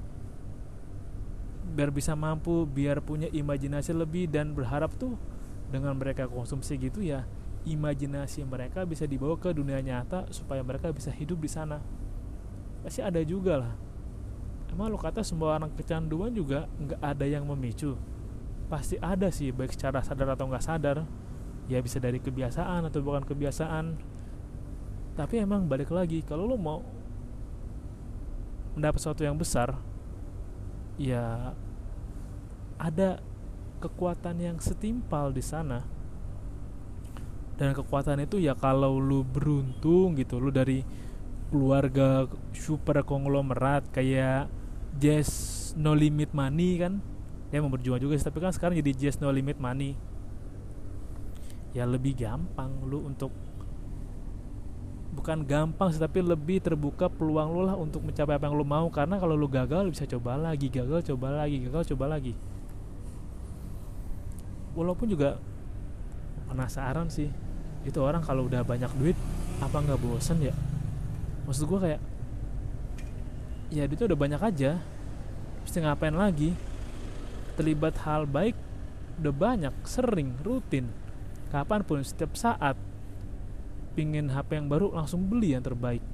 biar 1.77 1.93
bisa 1.93 2.17
mampu 2.17 2.65
biar 2.65 3.05
punya 3.05 3.29
imajinasi 3.29 3.93
lebih 3.93 4.33
dan 4.33 4.57
berharap 4.57 4.97
tuh 4.97 5.21
dengan 5.69 5.93
mereka 5.93 6.25
konsumsi 6.25 6.81
gitu 6.81 7.05
ya 7.05 7.29
imajinasi 7.67 8.47
mereka 8.47 8.87
bisa 8.87 9.05
dibawa 9.05 9.35
ke 9.35 9.51
dunia 9.51 9.83
nyata 9.83 10.31
supaya 10.31 10.63
mereka 10.63 10.95
bisa 10.95 11.11
hidup 11.11 11.43
di 11.43 11.51
sana. 11.51 11.83
Pasti 12.87 13.03
ada 13.03 13.19
juga 13.27 13.59
lah. 13.59 13.75
Emang 14.71 14.95
lo 14.95 14.99
kata 14.99 15.27
semua 15.27 15.59
orang 15.59 15.75
kecanduan 15.75 16.31
juga 16.31 16.71
nggak 16.79 17.03
ada 17.03 17.27
yang 17.27 17.43
memicu. 17.43 17.99
Pasti 18.71 18.95
ada 19.03 19.35
sih 19.35 19.51
baik 19.51 19.75
secara 19.75 19.99
sadar 20.07 20.39
atau 20.39 20.47
nggak 20.47 20.63
sadar. 20.63 21.03
Ya 21.67 21.83
bisa 21.83 21.99
dari 21.99 22.23
kebiasaan 22.23 22.87
atau 22.87 23.03
bukan 23.03 23.27
kebiasaan. 23.27 23.99
Tapi 25.19 25.43
emang 25.43 25.67
balik 25.67 25.91
lagi 25.91 26.23
kalau 26.23 26.47
lo 26.47 26.55
mau 26.55 26.87
mendapat 28.79 29.03
sesuatu 29.03 29.27
yang 29.27 29.35
besar 29.35 29.75
ya 31.01 31.57
ada 32.77 33.21
kekuatan 33.81 34.41
yang 34.41 34.57
setimpal 34.61 35.33
di 35.33 35.45
sana. 35.45 35.85
Dan 37.57 37.73
kekuatan 37.73 38.21
itu 38.21 38.37
ya 38.37 38.53
kalau 38.53 39.01
lu 39.01 39.25
beruntung 39.25 40.13
gitu 40.21 40.37
lu 40.37 40.53
dari 40.53 40.85
keluarga 41.49 42.29
super 42.53 43.01
konglomerat 43.01 43.89
kayak 43.97 44.53
Jazz 45.01 45.73
No 45.79 45.97
Limit 45.97 46.37
Money 46.37 46.77
kan 46.77 47.01
ya 47.49 47.63
mau 47.65 47.73
berjuang 47.73 48.03
juga 48.03 48.19
sih 48.19 48.27
tapi 48.27 48.43
kan 48.43 48.53
sekarang 48.53 48.77
jadi 48.77 48.93
Jazz 48.93 49.25
No 49.25 49.33
Limit 49.33 49.57
Money. 49.57 49.97
Ya 51.73 51.89
lebih 51.89 52.17
gampang 52.17 52.73
lu 52.85 53.09
untuk 53.09 53.33
bukan 55.17 55.49
gampang 55.49 55.97
sih 55.97 56.01
tapi 56.01 56.21
lebih 56.21 56.61
terbuka 56.61 57.09
peluang 57.09 57.57
lu 57.57 57.65
lah 57.65 57.77
untuk 57.77 58.05
mencapai 58.05 58.37
apa 58.37 58.53
yang 58.53 58.57
lu 58.57 58.69
mau. 58.69 58.93
Karena 58.93 59.17
kalau 59.17 59.33
lu 59.33 59.49
gagal 59.49 59.89
lu 59.89 59.97
bisa 59.97 60.05
coba 60.05 60.37
lagi 60.37 60.69
gagal 60.69 61.09
coba 61.09 61.41
lagi 61.41 61.57
gagal 61.65 61.97
coba 61.97 62.21
lagi 62.21 62.37
walaupun 64.77 65.09
juga 65.09 65.41
penasaran 66.47 67.09
sih. 67.09 67.33
Itu 67.83 68.05
orang 68.05 68.21
kalau 68.23 68.47
udah 68.47 68.63
banyak 68.63 68.93
duit 69.01 69.17
apa 69.59 69.81
nggak 69.81 69.99
bosen 69.99 70.45
ya? 70.45 70.55
Maksud 71.49 71.65
gue 71.67 71.79
kayak 71.81 72.01
ya 73.73 73.83
duitnya 73.89 74.15
udah 74.15 74.21
banyak 74.21 74.41
aja 74.45 74.71
mesti 75.65 75.79
ngapain 75.83 76.15
lagi? 76.15 76.53
Terlibat 77.57 77.97
hal 78.05 78.29
baik 78.29 78.55
udah 79.17 79.33
banyak 79.33 79.75
sering 79.89 80.37
rutin. 80.45 80.93
Kapan 81.49 81.81
pun 81.83 82.05
setiap 82.05 82.37
saat. 82.37 82.77
Pingin 83.97 84.29
HP 84.29 84.61
yang 84.61 84.69
baru 84.69 84.93
langsung 84.93 85.25
beli 85.25 85.57
yang 85.57 85.65
terbaik. 85.65 86.05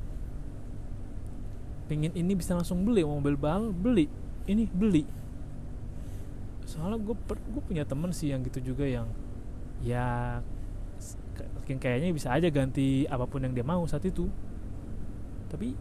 Pengen 1.91 2.15
ini 2.15 2.39
bisa 2.39 2.55
langsung 2.55 2.87
beli 2.87 3.03
mobil 3.03 3.35
bal 3.35 3.75
beli. 3.75 4.07
Ini 4.47 4.71
beli 4.71 5.22
soalnya 6.73 6.97
gue 7.05 7.17
gue 7.29 7.63
punya 7.69 7.85
temen 7.85 8.09
sih 8.17 8.33
yang 8.33 8.41
gitu 8.49 8.73
juga 8.73 8.89
yang 8.89 9.05
ya 9.85 10.41
kayaknya 11.69 12.09
bisa 12.15 12.33
aja 12.33 12.49
ganti 12.49 13.05
apa 13.09 13.29
pun 13.29 13.45
yang 13.45 13.53
dia 13.53 13.67
mau 13.67 13.85
saat 13.85 14.09
itu. 14.09 14.29
Tapi 15.53 15.77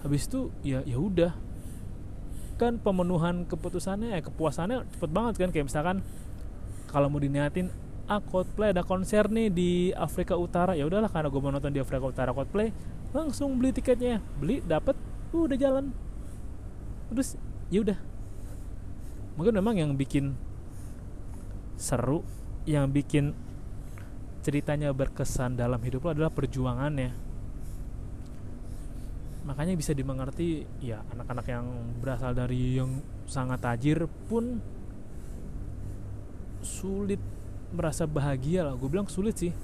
habis 0.00 0.24
itu 0.24 0.48
ya 0.64 0.80
ya 0.88 0.96
udah. 0.96 1.32
Kan 2.56 2.80
pemenuhan 2.80 3.44
keputusannya 3.44 4.16
ya 4.16 4.20
kepuasannya 4.24 4.88
cepet 4.96 5.10
banget 5.12 5.34
kan 5.36 5.50
kayak 5.52 5.68
misalkan 5.68 6.00
kalau 6.88 7.12
mau 7.12 7.20
diniatin 7.20 7.68
ah 8.08 8.22
Coldplay 8.22 8.70
ada 8.72 8.86
konser 8.86 9.28
nih 9.28 9.52
di 9.52 9.70
Afrika 9.92 10.38
Utara. 10.40 10.72
Ya 10.72 10.88
udahlah 10.88 11.12
karena 11.12 11.28
gue 11.28 11.40
mau 11.42 11.52
nonton 11.52 11.74
di 11.74 11.80
Afrika 11.82 12.08
Utara 12.08 12.32
Coldplay 12.32 12.72
langsung 13.12 13.60
beli 13.60 13.76
tiketnya. 13.76 14.24
Beli 14.40 14.64
dapet 14.64 14.96
udah 15.36 15.58
jalan. 15.60 15.92
Terus 17.12 17.36
ya 17.68 17.84
udah 17.84 18.15
mungkin 19.36 19.54
memang 19.60 19.76
yang 19.76 19.92
bikin 19.94 20.32
seru 21.76 22.24
yang 22.64 22.88
bikin 22.90 23.36
ceritanya 24.40 24.90
berkesan 24.90 25.54
dalam 25.54 25.78
hidup 25.84 26.08
lo 26.08 26.10
adalah 26.16 26.32
perjuangannya. 26.32 27.12
Makanya 29.46 29.78
bisa 29.78 29.94
dimengerti 29.94 30.66
ya 30.82 31.06
anak-anak 31.14 31.46
yang 31.46 31.66
berasal 32.02 32.34
dari 32.34 32.80
yang 32.80 32.98
sangat 33.30 33.62
tajir 33.62 34.10
pun 34.26 34.58
sulit 36.66 37.22
merasa 37.70 38.06
bahagia 38.10 38.66
lah. 38.66 38.74
Gue 38.74 38.90
bilang 38.90 39.06
sulit 39.06 39.38
sih 39.38 39.54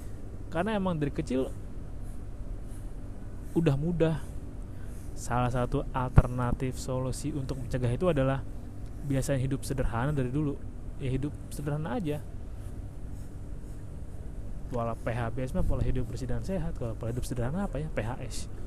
karena 0.47 0.79
emang 0.79 0.95
dari 0.95 1.11
kecil 1.11 1.51
udah 3.55 3.75
mudah. 3.75 4.15
Salah 5.13 5.51
satu 5.51 5.85
alternatif 5.93 6.75
solusi 6.79 7.31
untuk 7.31 7.61
mencegah 7.61 7.91
itu 7.91 8.09
adalah 8.09 8.41
biasanya 9.03 9.39
hidup 9.39 9.61
sederhana 9.67 10.15
dari 10.15 10.31
dulu. 10.31 10.55
Ya 10.97 11.09
hidup 11.11 11.33
sederhana 11.51 11.99
aja. 11.99 12.23
Pola 14.73 14.97
PHBS 14.97 15.53
mah 15.53 15.61
pola 15.61 15.85
hidup 15.85 16.09
bersih 16.09 16.25
dan 16.25 16.41
sehat. 16.41 16.73
Kalau 16.79 16.97
pola 16.97 17.13
hidup 17.13 17.27
sederhana 17.27 17.67
apa 17.67 17.77
ya? 17.77 17.87
PHS 17.93 18.63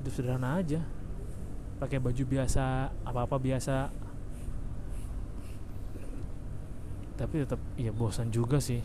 hidup 0.00 0.12
sederhana 0.14 0.56
aja. 0.62 0.80
Pakai 1.78 2.00
baju 2.02 2.24
biasa 2.24 2.90
apa 3.04 3.20
apa 3.26 3.36
biasa. 3.38 3.92
Tapi 7.18 7.34
tetap 7.42 7.60
ya 7.74 7.90
bosan 7.90 8.30
juga 8.30 8.62
sih. 8.62 8.82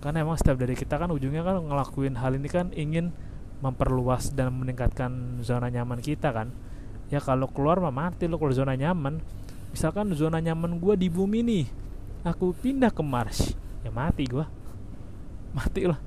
Karena 0.00 0.24
emang 0.24 0.36
setiap 0.36 0.56
dari 0.56 0.72
kita 0.76 0.96
kan 0.96 1.12
ujungnya 1.12 1.44
kan 1.44 1.60
ngelakuin 1.60 2.16
hal 2.16 2.32
ini 2.36 2.48
kan 2.48 2.72
ingin 2.72 3.12
memperluas 3.60 4.32
dan 4.32 4.56
meningkatkan 4.56 5.42
zona 5.44 5.68
nyaman 5.68 6.00
kita 6.00 6.32
kan. 6.32 6.52
Ya 7.12 7.20
kalau 7.20 7.50
keluar 7.50 7.82
mah 7.82 7.92
mati 7.92 8.24
lo 8.30 8.40
kalau 8.40 8.54
zona 8.54 8.72
nyaman 8.78 9.20
misalkan 9.70 10.10
zona 10.14 10.42
nyaman 10.42 10.78
gue 10.78 10.94
di 10.98 11.08
bumi 11.08 11.40
nih 11.46 11.66
aku 12.26 12.52
pindah 12.58 12.90
ke 12.90 13.02
Mars 13.02 13.54
ya 13.80 13.90
mati 13.94 14.26
gue 14.26 14.60
mati 15.52 15.86
lah. 15.86 15.98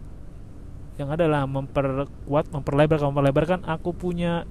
Yang 0.93 1.09
adalah 1.19 1.43
memperkuat 1.49 2.53
memperlebar 2.53 2.99
memperlebarkan 3.01 3.65
aku 3.65 3.91
punya 3.91 4.45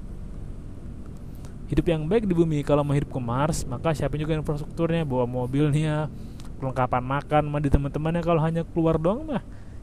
hidup 1.70 1.86
yang 1.88 2.04
baik 2.04 2.28
di 2.28 2.34
bumi. 2.34 2.60
Kalau 2.66 2.82
mau 2.82 2.92
hidup 2.92 3.14
ke 3.14 3.20
Mars 3.22 3.64
maka 3.64 3.94
siapin 3.94 4.20
juga 4.20 4.36
infrastrukturnya 4.36 5.06
bawa 5.06 5.24
mobilnya 5.24 6.10
perlengkapan 6.58 7.02
makan 7.02 7.42
mah 7.48 7.62
di 7.62 7.70
teman-temannya. 7.70 8.22
Kalau 8.22 8.40
hanya 8.42 8.62
keluar 8.66 8.98
doang 8.98 9.24
mah 9.24 9.42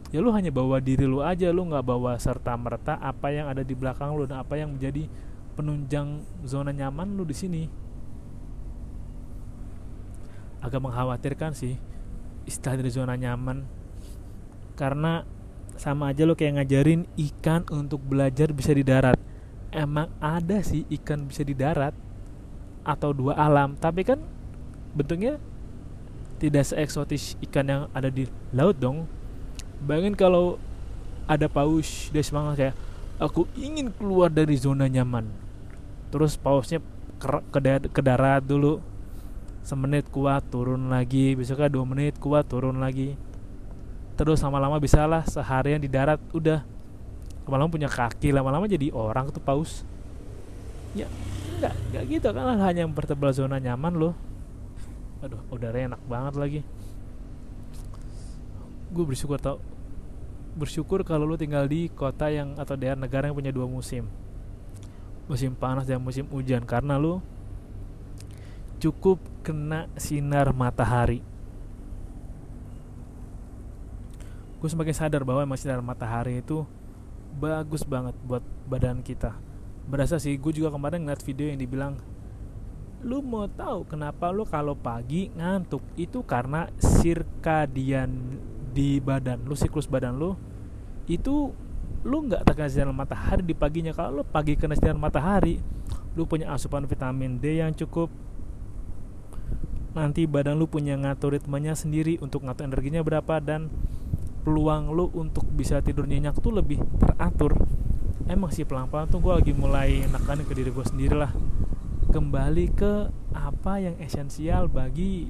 ya 0.09 0.19
lu 0.19 0.33
hanya 0.36 0.51
bawa 0.51 0.83
diri 0.83 1.07
lu 1.07 1.24
aja. 1.24 1.50
Lu 1.50 1.63
nggak 1.63 1.86
bawa 1.86 2.19
serta 2.19 2.53
merta 2.59 3.00
apa 3.00 3.31
yang 3.31 3.48
ada 3.48 3.63
di 3.63 3.74
belakang 3.74 4.13
lu 4.13 4.27
dan 4.27 4.43
apa 4.43 4.59
yang 4.59 4.75
menjadi 4.75 5.07
penunjang 5.56 6.23
zona 6.43 6.71
nyaman 6.71 7.19
lu 7.19 7.27
di 7.27 7.36
sini 7.36 7.63
agak 10.60 10.80
mengkhawatirkan 10.84 11.56
sih 11.56 11.80
istilah 12.48 12.80
dari 12.80 12.91
zona 12.91 13.15
nyaman. 13.15 13.63
Karena 14.76 15.24
sama 15.80 16.12
aja 16.12 16.28
lo 16.28 16.36
kayak 16.36 16.60
ngajarin 16.60 17.08
ikan 17.15 17.63
untuk 17.72 18.04
belajar 18.04 18.52
bisa 18.52 18.76
di 18.76 18.84
darat. 18.84 19.15
Emang 19.69 20.10
ada 20.19 20.60
sih 20.65 20.84
ikan 20.89 21.30
bisa 21.30 21.45
di 21.45 21.54
darat 21.54 21.93
atau 22.84 23.13
dua 23.13 23.38
alam 23.38 23.78
tapi 23.78 24.02
kan 24.02 24.17
bentuknya 24.98 25.38
tidak 26.39 26.65
seeksotis 26.65 27.36
ikan 27.45 27.67
yang 27.67 27.84
ada 27.91 28.10
di 28.10 28.26
laut 28.56 28.76
dong. 28.80 29.06
Bayangin 29.84 30.15
kalau 30.15 30.58
ada 31.30 31.45
paus 31.45 32.10
dia 32.10 32.24
semangat 32.24 32.56
kayak 32.58 32.76
aku 33.22 33.45
ingin 33.60 33.91
keluar 33.93 34.32
dari 34.32 34.56
zona 34.58 34.88
nyaman. 34.89 35.28
Terus 36.10 36.39
pausnya 36.39 36.82
ke, 37.22 37.28
ke, 37.54 37.60
ke 37.91 38.02
darat 38.02 38.41
dulu 38.41 38.82
semenit 39.63 40.08
kuat 40.10 40.43
turun 40.50 40.91
lagi. 40.91 41.36
Besoknya 41.36 41.69
dua 41.72 41.86
menit 41.86 42.17
kuat 42.17 42.48
turun 42.48 42.80
lagi. 42.80 43.15
Terus 44.19 44.43
lama-lama 44.43 44.76
bisa 44.84 45.08
lah 45.08 45.24
seharian 45.24 45.80
di 45.80 45.88
darat 45.88 46.19
udah. 46.36 46.63
Lama-lama 47.48 47.72
punya 47.72 47.89
kaki 47.89 48.36
lama-lama 48.36 48.67
jadi 48.67 48.91
orang 48.91 49.32
tuh 49.32 49.41
paus. 49.41 49.88
Ya 50.93 51.08
enggak 51.56 51.76
enggak 51.91 52.04
gitu 52.08 52.28
kan 52.32 52.60
hanya 52.60 52.84
mempertebal 52.88 53.32
zona 53.32 53.58
nyaman 53.60 53.95
loh. 53.95 54.13
Aduh 55.24 55.39
udaranya 55.52 55.95
enak 55.95 56.02
banget 56.08 56.34
lagi. 56.36 56.62
Gue 58.89 59.06
bersyukur 59.06 59.38
tau. 59.38 59.62
Bersyukur 60.58 61.06
kalau 61.06 61.30
lu 61.30 61.38
tinggal 61.38 61.69
di 61.69 61.88
kota 61.93 62.28
yang 62.28 62.58
atau 62.58 62.74
daerah 62.74 62.98
negara 62.98 63.30
yang 63.30 63.38
punya 63.38 63.54
dua 63.54 63.69
musim. 63.69 64.10
Musim 65.30 65.54
panas 65.54 65.86
dan 65.86 66.02
musim 66.02 66.26
hujan 66.34 66.65
karena 66.65 66.98
lu 66.98 67.22
cukup 68.79 69.19
kena 69.43 69.91
sinar 69.99 70.55
matahari. 70.55 71.19
Gue 74.59 74.67
semakin 74.71 74.95
sadar 74.95 75.23
bahwa 75.23 75.43
emang 75.43 75.59
sinar 75.59 75.83
matahari 75.83 76.39
itu 76.39 76.63
bagus 77.39 77.83
banget 77.83 78.15
buat 78.23 78.43
badan 78.67 79.03
kita. 79.03 79.35
Berasa 79.87 80.19
sih 80.19 80.35
gue 80.35 80.51
juga 80.55 80.71
kemarin 80.71 81.03
ngeliat 81.03 81.23
video 81.23 81.51
yang 81.51 81.59
dibilang 81.59 81.93
lu 82.99 83.23
mau 83.23 83.47
tahu 83.47 83.87
kenapa 83.87 84.27
lu 84.31 84.43
kalau 84.43 84.75
pagi 84.75 85.31
ngantuk? 85.31 85.79
Itu 85.95 86.23
karena 86.27 86.67
sirkadian 86.79 88.39
di 88.75 88.99
badan 88.99 89.43
lu 89.47 89.55
siklus 89.55 89.89
badan 89.89 90.19
lu 90.19 90.35
itu 91.09 91.51
lu 92.05 92.17
nggak 92.27 92.47
terkena 92.47 92.69
sinar 92.71 92.91
matahari 92.95 93.43
di 93.43 93.55
paginya. 93.55 93.91
Kalau 93.95 94.19
lu 94.19 94.23
pagi 94.27 94.59
kena 94.59 94.75
sinar 94.75 94.99
matahari 94.99 95.59
lu 96.15 96.27
punya 96.27 96.51
asupan 96.51 96.83
vitamin 96.83 97.39
D 97.39 97.63
yang 97.63 97.71
cukup 97.71 98.11
nanti 99.99 100.23
badan 100.25 100.55
lu 100.55 100.71
punya 100.71 100.95
ngatur 100.95 101.35
ritmenya 101.35 101.75
sendiri 101.75 102.15
untuk 102.23 102.47
ngatur 102.47 102.71
energinya 102.71 103.03
berapa 103.03 103.43
dan 103.43 103.67
peluang 104.47 104.95
lu 104.95 105.12
untuk 105.12 105.43
bisa 105.51 105.83
tidur 105.83 106.07
nyenyak 106.07 106.39
tuh 106.39 106.55
lebih 106.55 106.79
teratur. 106.97 107.59
Emang 108.31 108.53
sih 108.55 108.63
pelan-pelan 108.63 109.12
tuh 109.12 109.19
gue 109.19 109.33
lagi 109.35 109.51
mulai 109.51 110.07
nekanin 110.07 110.47
ke 110.47 110.53
diri 110.55 110.71
gue 110.71 110.85
sendiri 110.88 111.15
lah. 111.19 111.35
Kembali 112.09 112.65
ke 112.73 113.12
apa 113.35 113.77
yang 113.83 113.99
esensial 113.99 114.71
bagi 114.71 115.29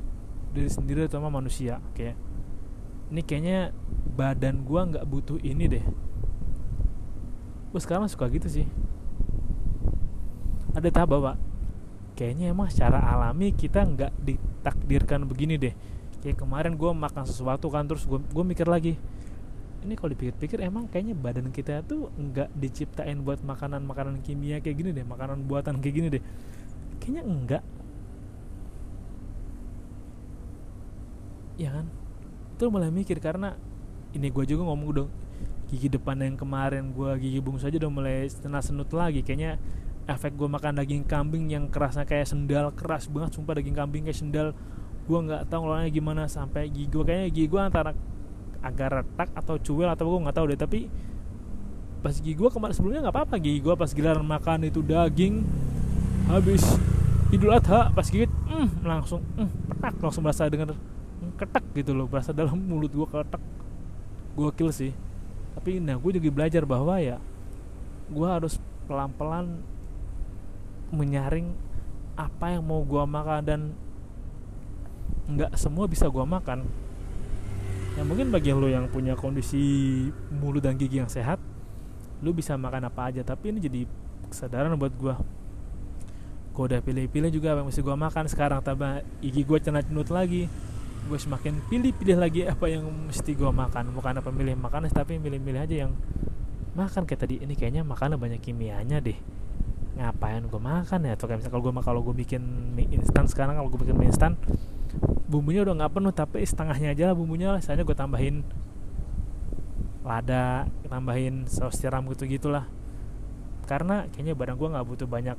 diri 0.54 0.70
sendiri 0.70 1.06
sama 1.10 1.30
manusia 1.30 1.78
kayak 1.94 2.18
ini 3.10 3.22
kayaknya 3.26 3.74
badan 4.14 4.62
gua 4.62 4.86
nggak 4.86 5.06
butuh 5.10 5.42
ini 5.42 5.66
deh. 5.66 5.86
Gue 7.74 7.82
sekarang 7.82 8.06
suka 8.06 8.30
gitu 8.30 8.46
sih. 8.46 8.66
Ada 10.78 10.94
tahap 10.94 11.18
bahwa 11.18 11.32
kayaknya 12.20 12.52
emang 12.52 12.68
secara 12.68 13.00
alami 13.00 13.56
kita 13.56 13.88
nggak 13.88 14.12
ditakdirkan 14.20 15.24
begini 15.24 15.56
deh. 15.56 15.72
Kayak 16.20 16.44
kemarin 16.44 16.76
gue 16.76 16.92
makan 16.92 17.24
sesuatu 17.24 17.72
kan 17.72 17.88
terus 17.88 18.04
gue 18.04 18.20
gue 18.20 18.44
mikir 18.44 18.68
lagi 18.68 19.00
ini 19.80 19.96
kalau 19.96 20.12
dipikir-pikir 20.12 20.60
emang 20.60 20.92
kayaknya 20.92 21.16
badan 21.16 21.56
kita 21.56 21.80
tuh 21.88 22.12
nggak 22.20 22.52
diciptain 22.52 23.24
buat 23.24 23.40
makanan-makanan 23.40 24.20
kimia 24.20 24.60
kayak 24.60 24.76
gini 24.76 24.92
deh 24.92 25.08
makanan 25.08 25.48
buatan 25.48 25.80
kayak 25.80 25.96
gini 25.96 26.08
deh. 26.12 26.24
Kayaknya 27.00 27.24
enggak 27.24 27.64
ya 31.56 31.70
kan? 31.76 31.86
Itu 32.56 32.68
mulai 32.68 32.92
mikir 32.92 33.24
karena 33.24 33.56
ini 34.12 34.28
gue 34.28 34.44
juga 34.44 34.68
ngomong 34.68 34.90
dong 34.92 35.10
gigi 35.70 35.88
depan 35.88 36.18
yang 36.20 36.36
kemarin 36.36 36.92
gue 36.92 37.12
gigi 37.22 37.40
bungsu 37.40 37.70
aja 37.72 37.78
udah 37.80 37.92
mulai 37.92 38.28
senut 38.60 38.92
lagi. 38.92 39.24
Kayaknya 39.24 39.56
efek 40.10 40.34
gue 40.34 40.50
makan 40.50 40.82
daging 40.82 41.06
kambing 41.06 41.54
yang 41.54 41.70
kerasnya 41.70 42.04
kayak 42.04 42.26
sendal 42.26 42.74
keras 42.74 43.06
banget 43.06 43.38
sumpah 43.38 43.62
daging 43.62 43.78
kambing 43.78 44.10
kayak 44.10 44.18
sendal. 44.18 44.48
Gue 45.06 45.20
nggak 45.26 45.50
tahu 45.50 45.66
ngelolanya 45.66 45.90
gimana 45.94 46.24
sampai 46.26 46.70
gigi 46.74 46.90
gue 46.90 47.04
kayaknya 47.06 47.30
gigi 47.30 47.48
gue 47.50 47.62
antara 47.62 47.92
agak 48.60 48.90
retak 48.92 49.30
atau 49.38 49.56
cuil 49.62 49.88
atau 49.88 50.06
gue 50.10 50.20
nggak 50.26 50.36
tahu 50.36 50.46
deh. 50.50 50.60
Tapi 50.60 50.80
pas 52.02 52.16
gigi 52.18 52.34
gue 52.34 52.50
kemarin 52.50 52.74
sebelumnya 52.74 53.02
nggak 53.06 53.16
apa-apa. 53.16 53.36
Gigi 53.38 53.60
gue 53.62 53.74
pas 53.78 53.90
giliran 53.94 54.26
makan 54.26 54.66
itu 54.66 54.82
daging 54.82 55.46
habis 56.30 56.66
Idul 57.30 57.54
Adha 57.54 57.94
pas 57.94 58.06
gigit 58.10 58.30
mm, 58.30 58.82
langsung 58.82 59.22
mm, 59.38 59.50
ketak 59.74 59.94
langsung 60.02 60.26
berasa 60.26 60.50
dengan 60.50 60.74
mm, 60.74 61.38
ketak 61.38 61.66
gitu 61.78 61.94
loh. 61.94 62.10
Berasa 62.10 62.34
dalam 62.34 62.58
mulut 62.70 62.90
gue 62.90 63.06
ketak 63.06 63.42
gue 64.34 64.50
kill 64.58 64.74
sih. 64.74 64.92
Tapi 65.54 65.78
nah 65.78 66.02
gue 66.02 66.12
juga 66.18 66.30
belajar 66.34 66.66
bahwa 66.66 66.98
ya 66.98 67.22
gue 68.10 68.26
harus 68.26 68.58
pelan-pelan 68.90 69.62
menyaring 70.92 71.54
apa 72.20 72.52
yang 72.52 72.64
mau 72.68 72.84
gua 72.84 73.08
makan 73.08 73.42
dan 73.46 73.62
nggak 75.30 75.56
semua 75.56 75.86
bisa 75.88 76.10
gua 76.10 76.26
makan. 76.26 76.66
Ya 77.96 78.08
mungkin 78.08 78.32
bagi 78.32 78.56
lo 78.56 78.68
yang 78.68 78.88
punya 78.88 79.16
kondisi 79.16 80.08
mulut 80.32 80.64
dan 80.64 80.80
gigi 80.80 81.04
yang 81.04 81.12
sehat 81.12 81.40
lu 82.20 82.36
bisa 82.36 82.60
makan 82.60 82.92
apa 82.92 83.12
aja 83.12 83.24
tapi 83.24 83.56
ini 83.56 83.60
jadi 83.64 83.82
kesadaran 84.28 84.76
buat 84.76 84.94
gua. 85.00 85.16
Gue 86.52 86.76
udah 86.76 86.84
pilih-pilih 86.84 87.32
juga 87.32 87.56
apa 87.56 87.64
yang 87.64 87.72
mesti 87.72 87.82
gue 87.84 87.96
makan. 87.96 88.24
Sekarang 88.28 88.60
tambah 88.60 89.00
gigi 89.24 89.48
gue 89.48 89.60
cenat 89.64 89.88
cenut 89.88 90.12
lagi 90.12 90.52
gue 91.08 91.18
semakin 91.18 91.58
pilih-pilih 91.72 92.18
lagi 92.20 92.44
apa 92.44 92.68
yang 92.68 92.84
mesti 93.08 93.32
gue 93.32 93.48
makan. 93.48 93.96
Bukan 93.96 94.20
apa 94.20 94.30
milih 94.30 94.60
makanan 94.60 94.92
tapi 94.92 95.16
milih-milih 95.24 95.62
aja 95.64 95.76
yang 95.88 95.96
makan. 96.76 97.08
Kayak 97.08 97.20
tadi 97.24 97.36
ini 97.40 97.56
kayaknya 97.56 97.88
makanan 97.88 98.20
banyak 98.20 98.44
kimianya 98.44 99.00
deh 99.00 99.39
ngapain 100.00 100.42
gue 100.48 100.62
makan 100.62 101.00
ya? 101.06 101.14
Atau 101.20 101.28
kayak 101.28 101.44
misalnya 101.44 101.54
kalau 101.60 101.64
gue 101.68 101.74
kalau 101.84 102.02
gue 102.08 102.16
bikin 102.16 102.42
mie 102.74 102.88
instan 102.96 103.28
sekarang 103.28 103.60
kalau 103.60 103.68
gue 103.68 103.80
bikin 103.84 104.00
mie 104.00 104.08
instan 104.08 104.40
bumbunya 105.30 105.62
udah 105.62 105.86
nggak 105.86 105.94
penuh 105.94 106.14
tapi 106.16 106.42
setengahnya 106.42 106.96
aja 106.96 107.12
lah 107.12 107.16
bumbunya 107.20 107.52
lah. 107.52 107.62
Saya 107.62 107.84
gue 107.84 107.98
tambahin 107.98 108.42
lada 110.02 110.66
tambahin 110.88 111.46
saus 111.46 111.76
tiram 111.78 112.08
gitu 112.10 112.24
gitulah. 112.26 112.66
Karena 113.68 114.08
kayaknya 114.10 114.34
badan 114.34 114.56
gue 114.56 114.70
nggak 114.72 114.88
butuh 114.88 115.08
banyak 115.08 115.38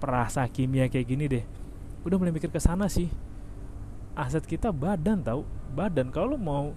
perasa 0.00 0.48
kimia 0.48 0.88
kayak 0.88 1.06
gini 1.06 1.24
deh. 1.28 1.44
Udah 2.02 2.16
mulai 2.16 2.32
mikir 2.32 2.48
ke 2.48 2.58
sana 2.58 2.88
sih. 2.88 3.12
Aset 4.16 4.48
kita 4.48 4.72
badan 4.72 5.20
tau. 5.20 5.44
Badan 5.74 6.08
kalau 6.08 6.34
lu 6.34 6.38
mau 6.40 6.72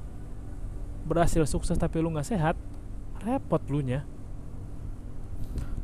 berhasil 1.07 1.47
sukses 1.47 1.79
tapi 1.79 2.03
lu 2.03 2.11
nggak 2.11 2.27
sehat 2.27 2.59
repot 3.23 3.63
lu 3.71 3.79
nya 3.79 4.03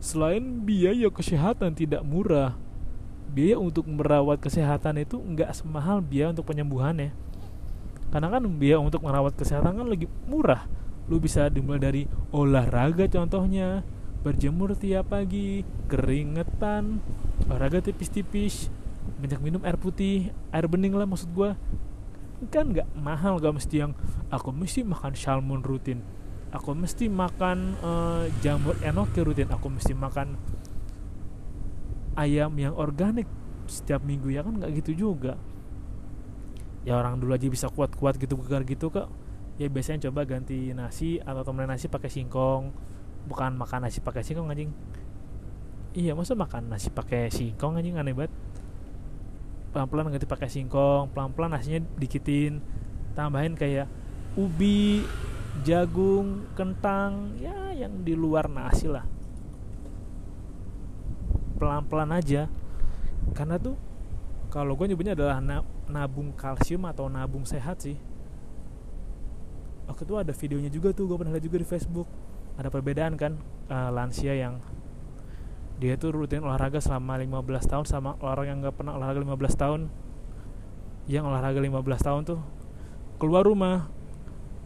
selain 0.04 0.68
biaya 0.68 1.08
kesehatan 1.08 1.72
tidak 1.80 2.04
murah 2.04 2.60
biaya 3.32 3.56
untuk 3.56 3.88
merawat 3.88 4.44
kesehatan 4.44 5.00
itu 5.00 5.16
nggak 5.18 5.56
semahal 5.56 6.04
biaya 6.04 6.36
untuk 6.36 6.52
penyembuhan 6.52 6.94
ya. 7.00 7.10
Karena 8.12 8.30
kan 8.30 8.44
biaya 8.46 8.78
untuk 8.78 9.02
merawat 9.02 9.34
kesehatan 9.34 9.80
kan 9.80 9.88
lagi 9.90 10.06
murah. 10.30 10.70
Lu 11.08 11.18
bisa 11.18 11.50
dimulai 11.50 11.82
dari 11.82 12.04
olahraga 12.30 13.10
contohnya 13.10 13.82
berjemur 14.24 14.78
tiap 14.78 15.12
pagi 15.12 15.68
keringetan 15.92 17.04
olahraga 17.44 17.84
tipis-tipis 17.84 18.72
banyak 19.20 19.40
minum 19.44 19.60
air 19.68 19.76
putih 19.76 20.32
air 20.56 20.64
bening 20.64 20.96
lah 20.96 21.04
maksud 21.04 21.28
gue 21.36 21.52
kan 22.48 22.72
nggak 22.72 22.88
mahal 22.96 23.36
gak 23.36 23.52
mesti 23.52 23.84
yang 23.84 23.92
aku 24.32 24.56
mesti 24.56 24.88
makan 24.88 25.12
salmon 25.12 25.60
rutin 25.60 26.00
aku 26.54 26.78
mesti 26.78 27.10
makan 27.10 27.74
uh, 27.82 28.26
jamur 28.46 28.78
enoki 28.86 29.26
rutin. 29.26 29.50
Aku 29.50 29.74
mesti 29.74 29.98
makan 29.98 30.38
ayam 32.14 32.54
yang 32.54 32.78
organik 32.78 33.26
setiap 33.66 34.06
minggu 34.06 34.30
ya 34.30 34.46
kan? 34.46 34.62
Nggak 34.62 34.86
gitu 34.86 35.10
juga. 35.10 35.36
Ya 36.86 37.02
orang 37.02 37.18
dulu 37.18 37.34
aja 37.34 37.50
bisa 37.50 37.68
kuat-kuat 37.74 38.22
gitu 38.22 38.38
bukan 38.38 38.62
gitu 38.70 38.94
kok. 38.94 39.10
Ya 39.58 39.66
biasanya 39.66 40.10
coba 40.10 40.30
ganti 40.30 40.72
nasi 40.78 41.18
atau 41.18 41.42
temen 41.42 41.66
nasi 41.66 41.90
pakai 41.90 42.14
singkong. 42.14 42.70
Bukan 43.26 43.58
makan 43.58 43.90
nasi 43.90 43.98
pakai 44.06 44.22
singkong 44.22 44.54
anjing. 44.54 44.70
Iya 45.98 46.14
masa 46.14 46.38
makan 46.38 46.70
nasi 46.70 46.94
pakai 46.94 47.34
singkong 47.34 47.82
anjing? 47.82 47.98
Aneh 47.98 48.14
banget. 48.14 48.34
Pelan-pelan 49.74 50.14
ganti 50.14 50.30
pakai 50.30 50.50
singkong 50.54 51.10
pelan-pelan 51.18 51.58
nasinya 51.58 51.82
dikitin 51.98 52.62
tambahin 53.18 53.58
kayak 53.58 53.90
ubi 54.38 55.02
jagung 55.62 56.50
kentang 56.58 57.38
ya 57.38 57.70
yang 57.78 58.02
di 58.02 58.18
luar 58.18 58.50
nasi 58.50 58.90
lah. 58.90 59.06
Pelan-pelan 61.62 62.10
aja. 62.18 62.50
Karena 63.38 63.62
tuh 63.62 63.78
kalau 64.50 64.74
gue 64.74 64.90
nyebutnya 64.90 65.14
adalah 65.14 65.38
nabung 65.86 66.34
kalsium 66.34 66.90
atau 66.90 67.06
nabung 67.06 67.46
sehat 67.46 67.86
sih. 67.86 67.98
Waktu 69.86 70.10
itu 70.10 70.16
ada 70.18 70.34
videonya 70.34 70.72
juga 70.74 70.90
tuh 70.90 71.06
gue 71.06 71.18
pernah 71.22 71.34
lihat 71.38 71.46
juga 71.46 71.58
di 71.62 71.68
Facebook. 71.70 72.10
Ada 72.58 72.74
perbedaan 72.74 73.14
kan 73.14 73.38
uh, 73.70 73.90
lansia 73.94 74.34
yang 74.34 74.58
dia 75.82 75.98
tuh 75.98 76.14
rutin 76.14 76.46
olahraga 76.46 76.78
selama 76.78 77.18
15 77.18 77.66
tahun 77.66 77.86
sama 77.90 78.14
orang 78.22 78.46
yang 78.46 78.58
nggak 78.62 78.78
pernah 78.78 78.94
olahraga 78.98 79.22
15 79.22 79.62
tahun. 79.62 79.82
Yang 81.06 81.24
olahraga 81.30 81.60
15 81.60 82.08
tahun 82.08 82.22
tuh 82.26 82.40
keluar 83.18 83.48
rumah 83.48 83.90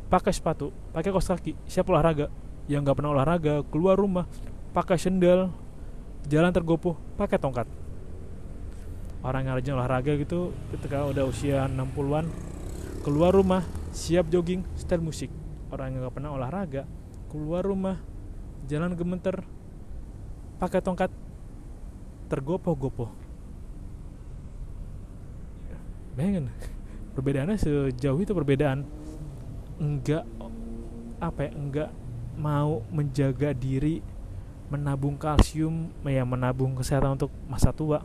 pakai 0.08 0.32
sepatu 0.32 0.72
pakai 0.96 1.12
kos 1.12 1.28
kaki. 1.28 1.54
Siap 1.68 1.88
olahraga? 1.92 2.32
Yang 2.68 2.82
nggak 2.88 2.98
pernah 3.00 3.12
olahraga. 3.16 3.64
Keluar 3.68 3.96
rumah 4.00 4.26
pakai 4.72 5.00
sendal. 5.00 5.52
Jalan 6.28 6.52
tergopoh 6.52 7.00
pakai 7.16 7.40
tongkat. 7.40 7.68
Orang 9.24 9.48
yang 9.48 9.56
rajin 9.56 9.76
olahraga 9.76 10.14
gitu 10.20 10.52
ketika 10.76 11.08
udah 11.08 11.24
usia 11.28 11.66
60-an 11.68 12.28
keluar 13.04 13.32
rumah 13.32 13.64
siap 13.96 14.28
jogging 14.28 14.64
setel 14.76 15.00
musik. 15.00 15.32
Orang 15.72 15.96
yang 15.96 16.08
nggak 16.08 16.16
pernah 16.16 16.32
olahraga 16.36 16.84
keluar 17.28 17.64
rumah 17.64 18.00
jalan 18.68 18.96
gemeter 18.96 19.44
pakai 20.60 20.80
tongkat 20.84 21.12
tergopoh-gopoh. 22.28 23.12
Bayangin 26.18 26.50
perbedaannya 27.14 27.58
sejauh 27.62 28.20
itu 28.20 28.34
perbedaan 28.34 28.84
enggak 29.78 30.26
apa 31.18 31.50
ya 31.50 31.52
enggak 31.54 31.90
mau 32.38 32.86
menjaga 32.94 33.54
diri 33.54 34.02
menabung 34.70 35.16
kalsium 35.16 35.90
ya 36.04 36.28
menabung 36.28 36.76
kesehatan 36.76 37.18
untuk 37.18 37.32
masa 37.48 37.72
tua. 37.72 38.04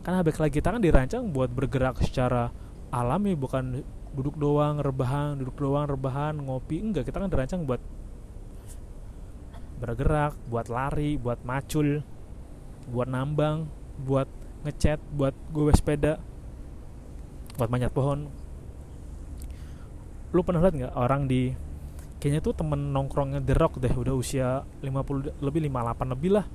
Karena 0.00 0.24
lagi 0.24 0.54
kita 0.58 0.72
kan 0.72 0.80
dirancang 0.80 1.28
buat 1.28 1.52
bergerak 1.52 2.00
secara 2.00 2.48
alami 2.88 3.36
bukan 3.36 3.84
duduk 4.10 4.34
doang 4.34 4.82
rebahan 4.82 5.38
duduk 5.38 5.60
doang 5.60 5.86
rebahan 5.86 6.40
ngopi 6.40 6.80
enggak. 6.80 7.04
Kita 7.06 7.20
kan 7.20 7.28
dirancang 7.28 7.68
buat 7.68 7.78
bergerak 9.80 10.36
buat 10.52 10.68
lari 10.68 11.16
buat 11.16 11.40
macul 11.40 12.04
buat 12.90 13.08
nambang 13.08 13.64
buat 14.04 14.28
ngecat 14.68 15.00
buat 15.16 15.32
gue 15.56 15.72
sepeda 15.72 16.20
buat 17.56 17.72
manjat 17.72 17.92
pohon 17.92 18.28
lu 20.30 20.40
pernah 20.46 20.62
lihat 20.62 20.74
nggak 20.76 20.94
orang 20.94 21.26
di 21.26 21.54
kayaknya 22.22 22.40
tuh 22.44 22.54
temen 22.54 22.92
nongkrongnya 22.94 23.40
The 23.42 23.54
Rock 23.56 23.82
deh 23.82 23.90
udah 23.90 24.14
usia 24.14 24.62
50 24.82 25.42
lebih 25.42 25.60
58 25.66 26.14
lebih 26.14 26.30
lah. 26.38 26.46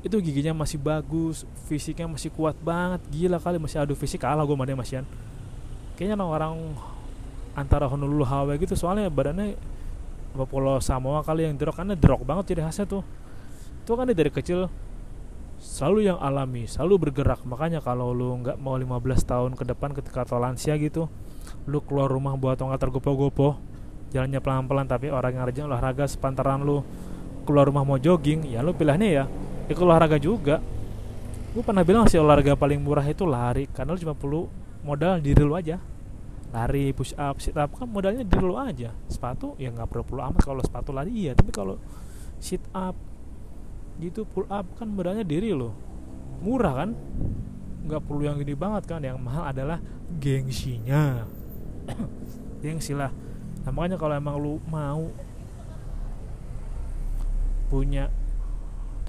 Itu 0.00 0.16
giginya 0.24 0.56
masih 0.56 0.80
bagus 0.80 1.44
fisiknya 1.68 2.08
masih 2.08 2.32
kuat 2.32 2.56
banget 2.60 3.04
gila 3.12 3.36
kali 3.36 3.60
masih 3.60 3.84
adu 3.84 3.92
fisik 3.92 4.24
kalah 4.24 4.48
gue 4.48 4.56
sama 4.56 4.64
dia 4.64 4.72
masian 4.72 5.04
kayaknya 6.00 6.16
orang 6.24 6.56
antara 7.52 7.84
Honolulu 7.84 8.24
Hawaii 8.24 8.56
gitu 8.56 8.72
soalnya 8.72 9.12
badannya 9.12 9.52
apa 10.32 10.44
Pulau 10.48 10.80
Samoa 10.80 11.20
kali 11.20 11.44
yang 11.44 11.60
drop 11.60 11.76
karena 11.76 11.92
drop 11.92 12.24
banget 12.24 12.56
ciri 12.56 12.64
khasnya 12.64 12.88
tuh. 12.88 13.04
Itu 13.84 14.00
kan 14.00 14.08
dari 14.08 14.32
kecil 14.32 14.72
selalu 15.60 16.08
yang 16.08 16.16
alami 16.16 16.64
selalu 16.64 17.10
bergerak. 17.10 17.44
Makanya 17.44 17.84
kalau 17.84 18.16
lu 18.16 18.32
nggak 18.40 18.56
mau 18.56 18.80
15 18.80 18.96
tahun 19.28 19.52
ke 19.60 19.64
depan 19.68 19.92
ketika 19.92 20.24
atau 20.24 20.40
lansia 20.40 20.72
gitu 20.80 21.12
lu 21.68 21.82
keluar 21.84 22.10
rumah 22.10 22.34
buat 22.34 22.58
tongkat 22.58 22.78
tergopoh-gopoh 22.78 23.58
jalannya 24.10 24.42
pelan-pelan 24.42 24.86
tapi 24.90 25.08
orang 25.08 25.38
yang 25.38 25.44
rajin 25.46 25.64
olahraga 25.70 26.04
sepantaran 26.10 26.66
lu 26.66 26.82
keluar 27.46 27.70
rumah 27.70 27.86
mau 27.86 27.98
jogging 27.98 28.46
ya 28.50 28.60
lu 28.60 28.74
pilihnya 28.74 29.08
ya 29.08 29.24
ikut 29.70 29.82
olahraga 29.86 30.18
juga. 30.18 30.58
Gue 31.50 31.62
pernah 31.62 31.86
bilang 31.86 32.06
sih 32.10 32.18
olahraga 32.18 32.58
paling 32.58 32.82
murah 32.82 33.06
itu 33.06 33.22
lari 33.26 33.70
karena 33.70 33.94
lu 33.94 33.98
cuma 34.02 34.14
perlu 34.18 34.50
modal 34.82 35.22
diri 35.22 35.42
lu 35.42 35.54
aja. 35.54 35.78
Lari 36.50 36.90
push 36.90 37.14
up 37.14 37.38
sit 37.38 37.54
up 37.54 37.70
kan 37.78 37.86
modalnya 37.86 38.26
diri 38.26 38.42
lu 38.42 38.58
aja. 38.58 38.90
Sepatu 39.06 39.54
ya 39.62 39.70
nggak 39.70 39.86
perlu 39.86 40.02
perlu 40.02 40.22
amat 40.26 40.42
kalau 40.42 40.62
sepatu 40.62 40.90
lari 40.90 41.14
iya 41.14 41.32
tapi 41.38 41.54
kalau 41.54 41.78
sit 42.42 42.62
up 42.74 42.98
gitu 44.02 44.26
pull 44.26 44.46
up 44.50 44.66
kan 44.74 44.90
modalnya 44.90 45.22
diri 45.22 45.54
lo 45.54 45.70
murah 46.42 46.86
kan? 46.86 46.90
Nggak 47.86 48.02
perlu 48.06 48.22
yang 48.26 48.36
gini 48.42 48.54
banget 48.58 48.90
kan 48.90 49.00
yang 49.06 49.22
mahal 49.22 49.54
adalah 49.54 49.78
gengsinya 50.18 51.26
gengsi 52.64 52.92
lah 52.94 53.12
nah 53.64 53.70
makanya 53.72 54.00
kalau 54.00 54.14
emang 54.16 54.36
lu 54.40 54.56
mau 54.68 55.08
punya 57.70 58.10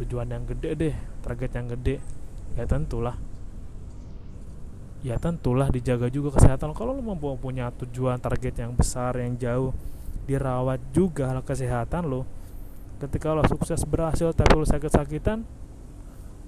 tujuan 0.02 0.30
yang 0.30 0.44
gede 0.46 0.70
deh 0.78 0.96
target 1.22 1.52
yang 1.58 1.68
gede 1.72 1.98
ya 2.56 2.66
tentulah. 2.68 3.16
Ya 5.02 5.18
tentulah 5.18 5.74
dijaga 5.74 6.14
juga 6.14 6.38
kesehatan. 6.38 6.78
Kalau 6.78 6.94
lo 6.94 7.02
mau 7.02 7.18
punya 7.34 7.74
tujuan 7.74 8.22
target 8.22 8.62
yang 8.62 8.78
besar 8.78 9.18
yang 9.18 9.34
jauh 9.34 9.74
dirawat 10.30 10.78
juga 10.94 11.34
hal 11.34 11.42
kesehatan 11.42 12.06
lo 12.06 12.30
ketika 13.02 13.34
lo 13.34 13.42
sukses 13.50 13.82
berhasil 13.82 14.30
tapi 14.30 14.54
lo 14.54 14.62
sakit-sakitan 14.62 15.42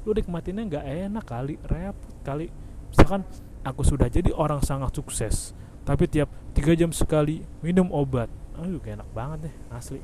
lo 0.05 0.11
nikmatinnya 0.13 0.69
nggak 0.69 0.85
enak 0.85 1.25
kali. 1.25 1.57
Repot 1.65 2.13
kali. 2.21 2.53
Misalkan 2.93 3.25
aku 3.65 3.81
sudah 3.81 4.05
jadi 4.05 4.29
orang 4.37 4.61
sangat 4.61 4.93
sukses 4.93 5.57
tapi 5.83 6.07
tiap 6.07 6.31
tiga 6.55 6.71
jam 6.75 6.95
sekali 6.95 7.43
minum 7.59 7.91
obat. 7.91 8.31
Aduh 8.55 8.79
gak 8.79 9.03
enak 9.03 9.09
banget 9.11 9.51
deh 9.51 9.55
asli. 9.73 9.99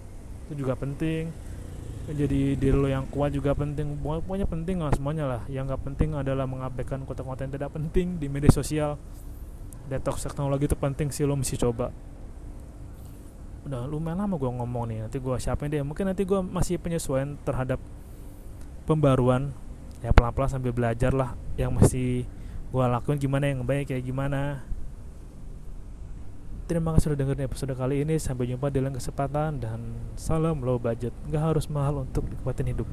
Itu 0.47 0.65
juga 0.65 0.75
penting. 0.75 1.31
Jadi 2.09 2.57
diri 2.57 2.73
lo 2.73 2.89
yang 2.89 3.05
kuat 3.07 3.31
juga 3.31 3.53
penting. 3.53 4.01
Pokoknya 4.01 4.49
penting 4.49 4.81
lah 4.81 4.89
semuanya 4.91 5.25
lah. 5.29 5.41
Yang 5.45 5.73
nggak 5.73 5.81
penting 5.85 6.09
adalah 6.17 6.49
mengabaikan 6.49 7.05
konten-konten 7.05 7.53
tidak 7.53 7.69
penting 7.69 8.17
di 8.17 8.25
media 8.25 8.49
sosial. 8.49 8.97
Detox 9.85 10.25
teknologi 10.25 10.65
itu 10.65 10.73
penting 10.73 11.13
sih 11.13 11.29
lo 11.29 11.37
mesti 11.37 11.53
coba. 11.61 11.93
Udah 13.61 13.85
lumayan 13.85 14.25
lama 14.25 14.41
gue 14.41 14.49
ngomong 14.49 14.89
nih. 14.89 14.99
Nanti 15.05 15.21
gue 15.21 15.35
siapin 15.37 15.69
deh. 15.69 15.85
Mungkin 15.85 16.09
nanti 16.09 16.25
gue 16.25 16.41
masih 16.41 16.81
penyesuaian 16.81 17.37
terhadap 17.45 17.77
pembaruan. 18.89 19.53
Ya 20.01 20.09
pelan-pelan 20.09 20.49
sambil 20.49 20.73
belajar 20.73 21.13
lah 21.13 21.37
yang 21.61 21.77
mesti 21.77 22.25
gue 22.69 22.85
lakuin 22.89 23.21
gimana 23.21 23.53
yang 23.53 23.61
baik 23.61 23.93
kayak 23.93 24.05
gimana 24.05 24.65
terima 26.69 26.93
kasih 26.93 27.09
sudah 27.09 27.17
dengerin 27.17 27.49
episode 27.49 27.73
kali 27.73 28.05
ini. 28.05 28.21
Sampai 28.21 28.45
jumpa 28.45 28.69
di 28.69 28.77
lain 28.77 28.93
kesempatan 28.93 29.57
dan 29.57 29.97
salam 30.13 30.61
low 30.61 30.77
budget. 30.77 31.09
Nggak 31.25 31.41
harus 31.41 31.65
mahal 31.65 32.05
untuk 32.05 32.29
nikmatin 32.29 32.69
hidup 32.69 32.85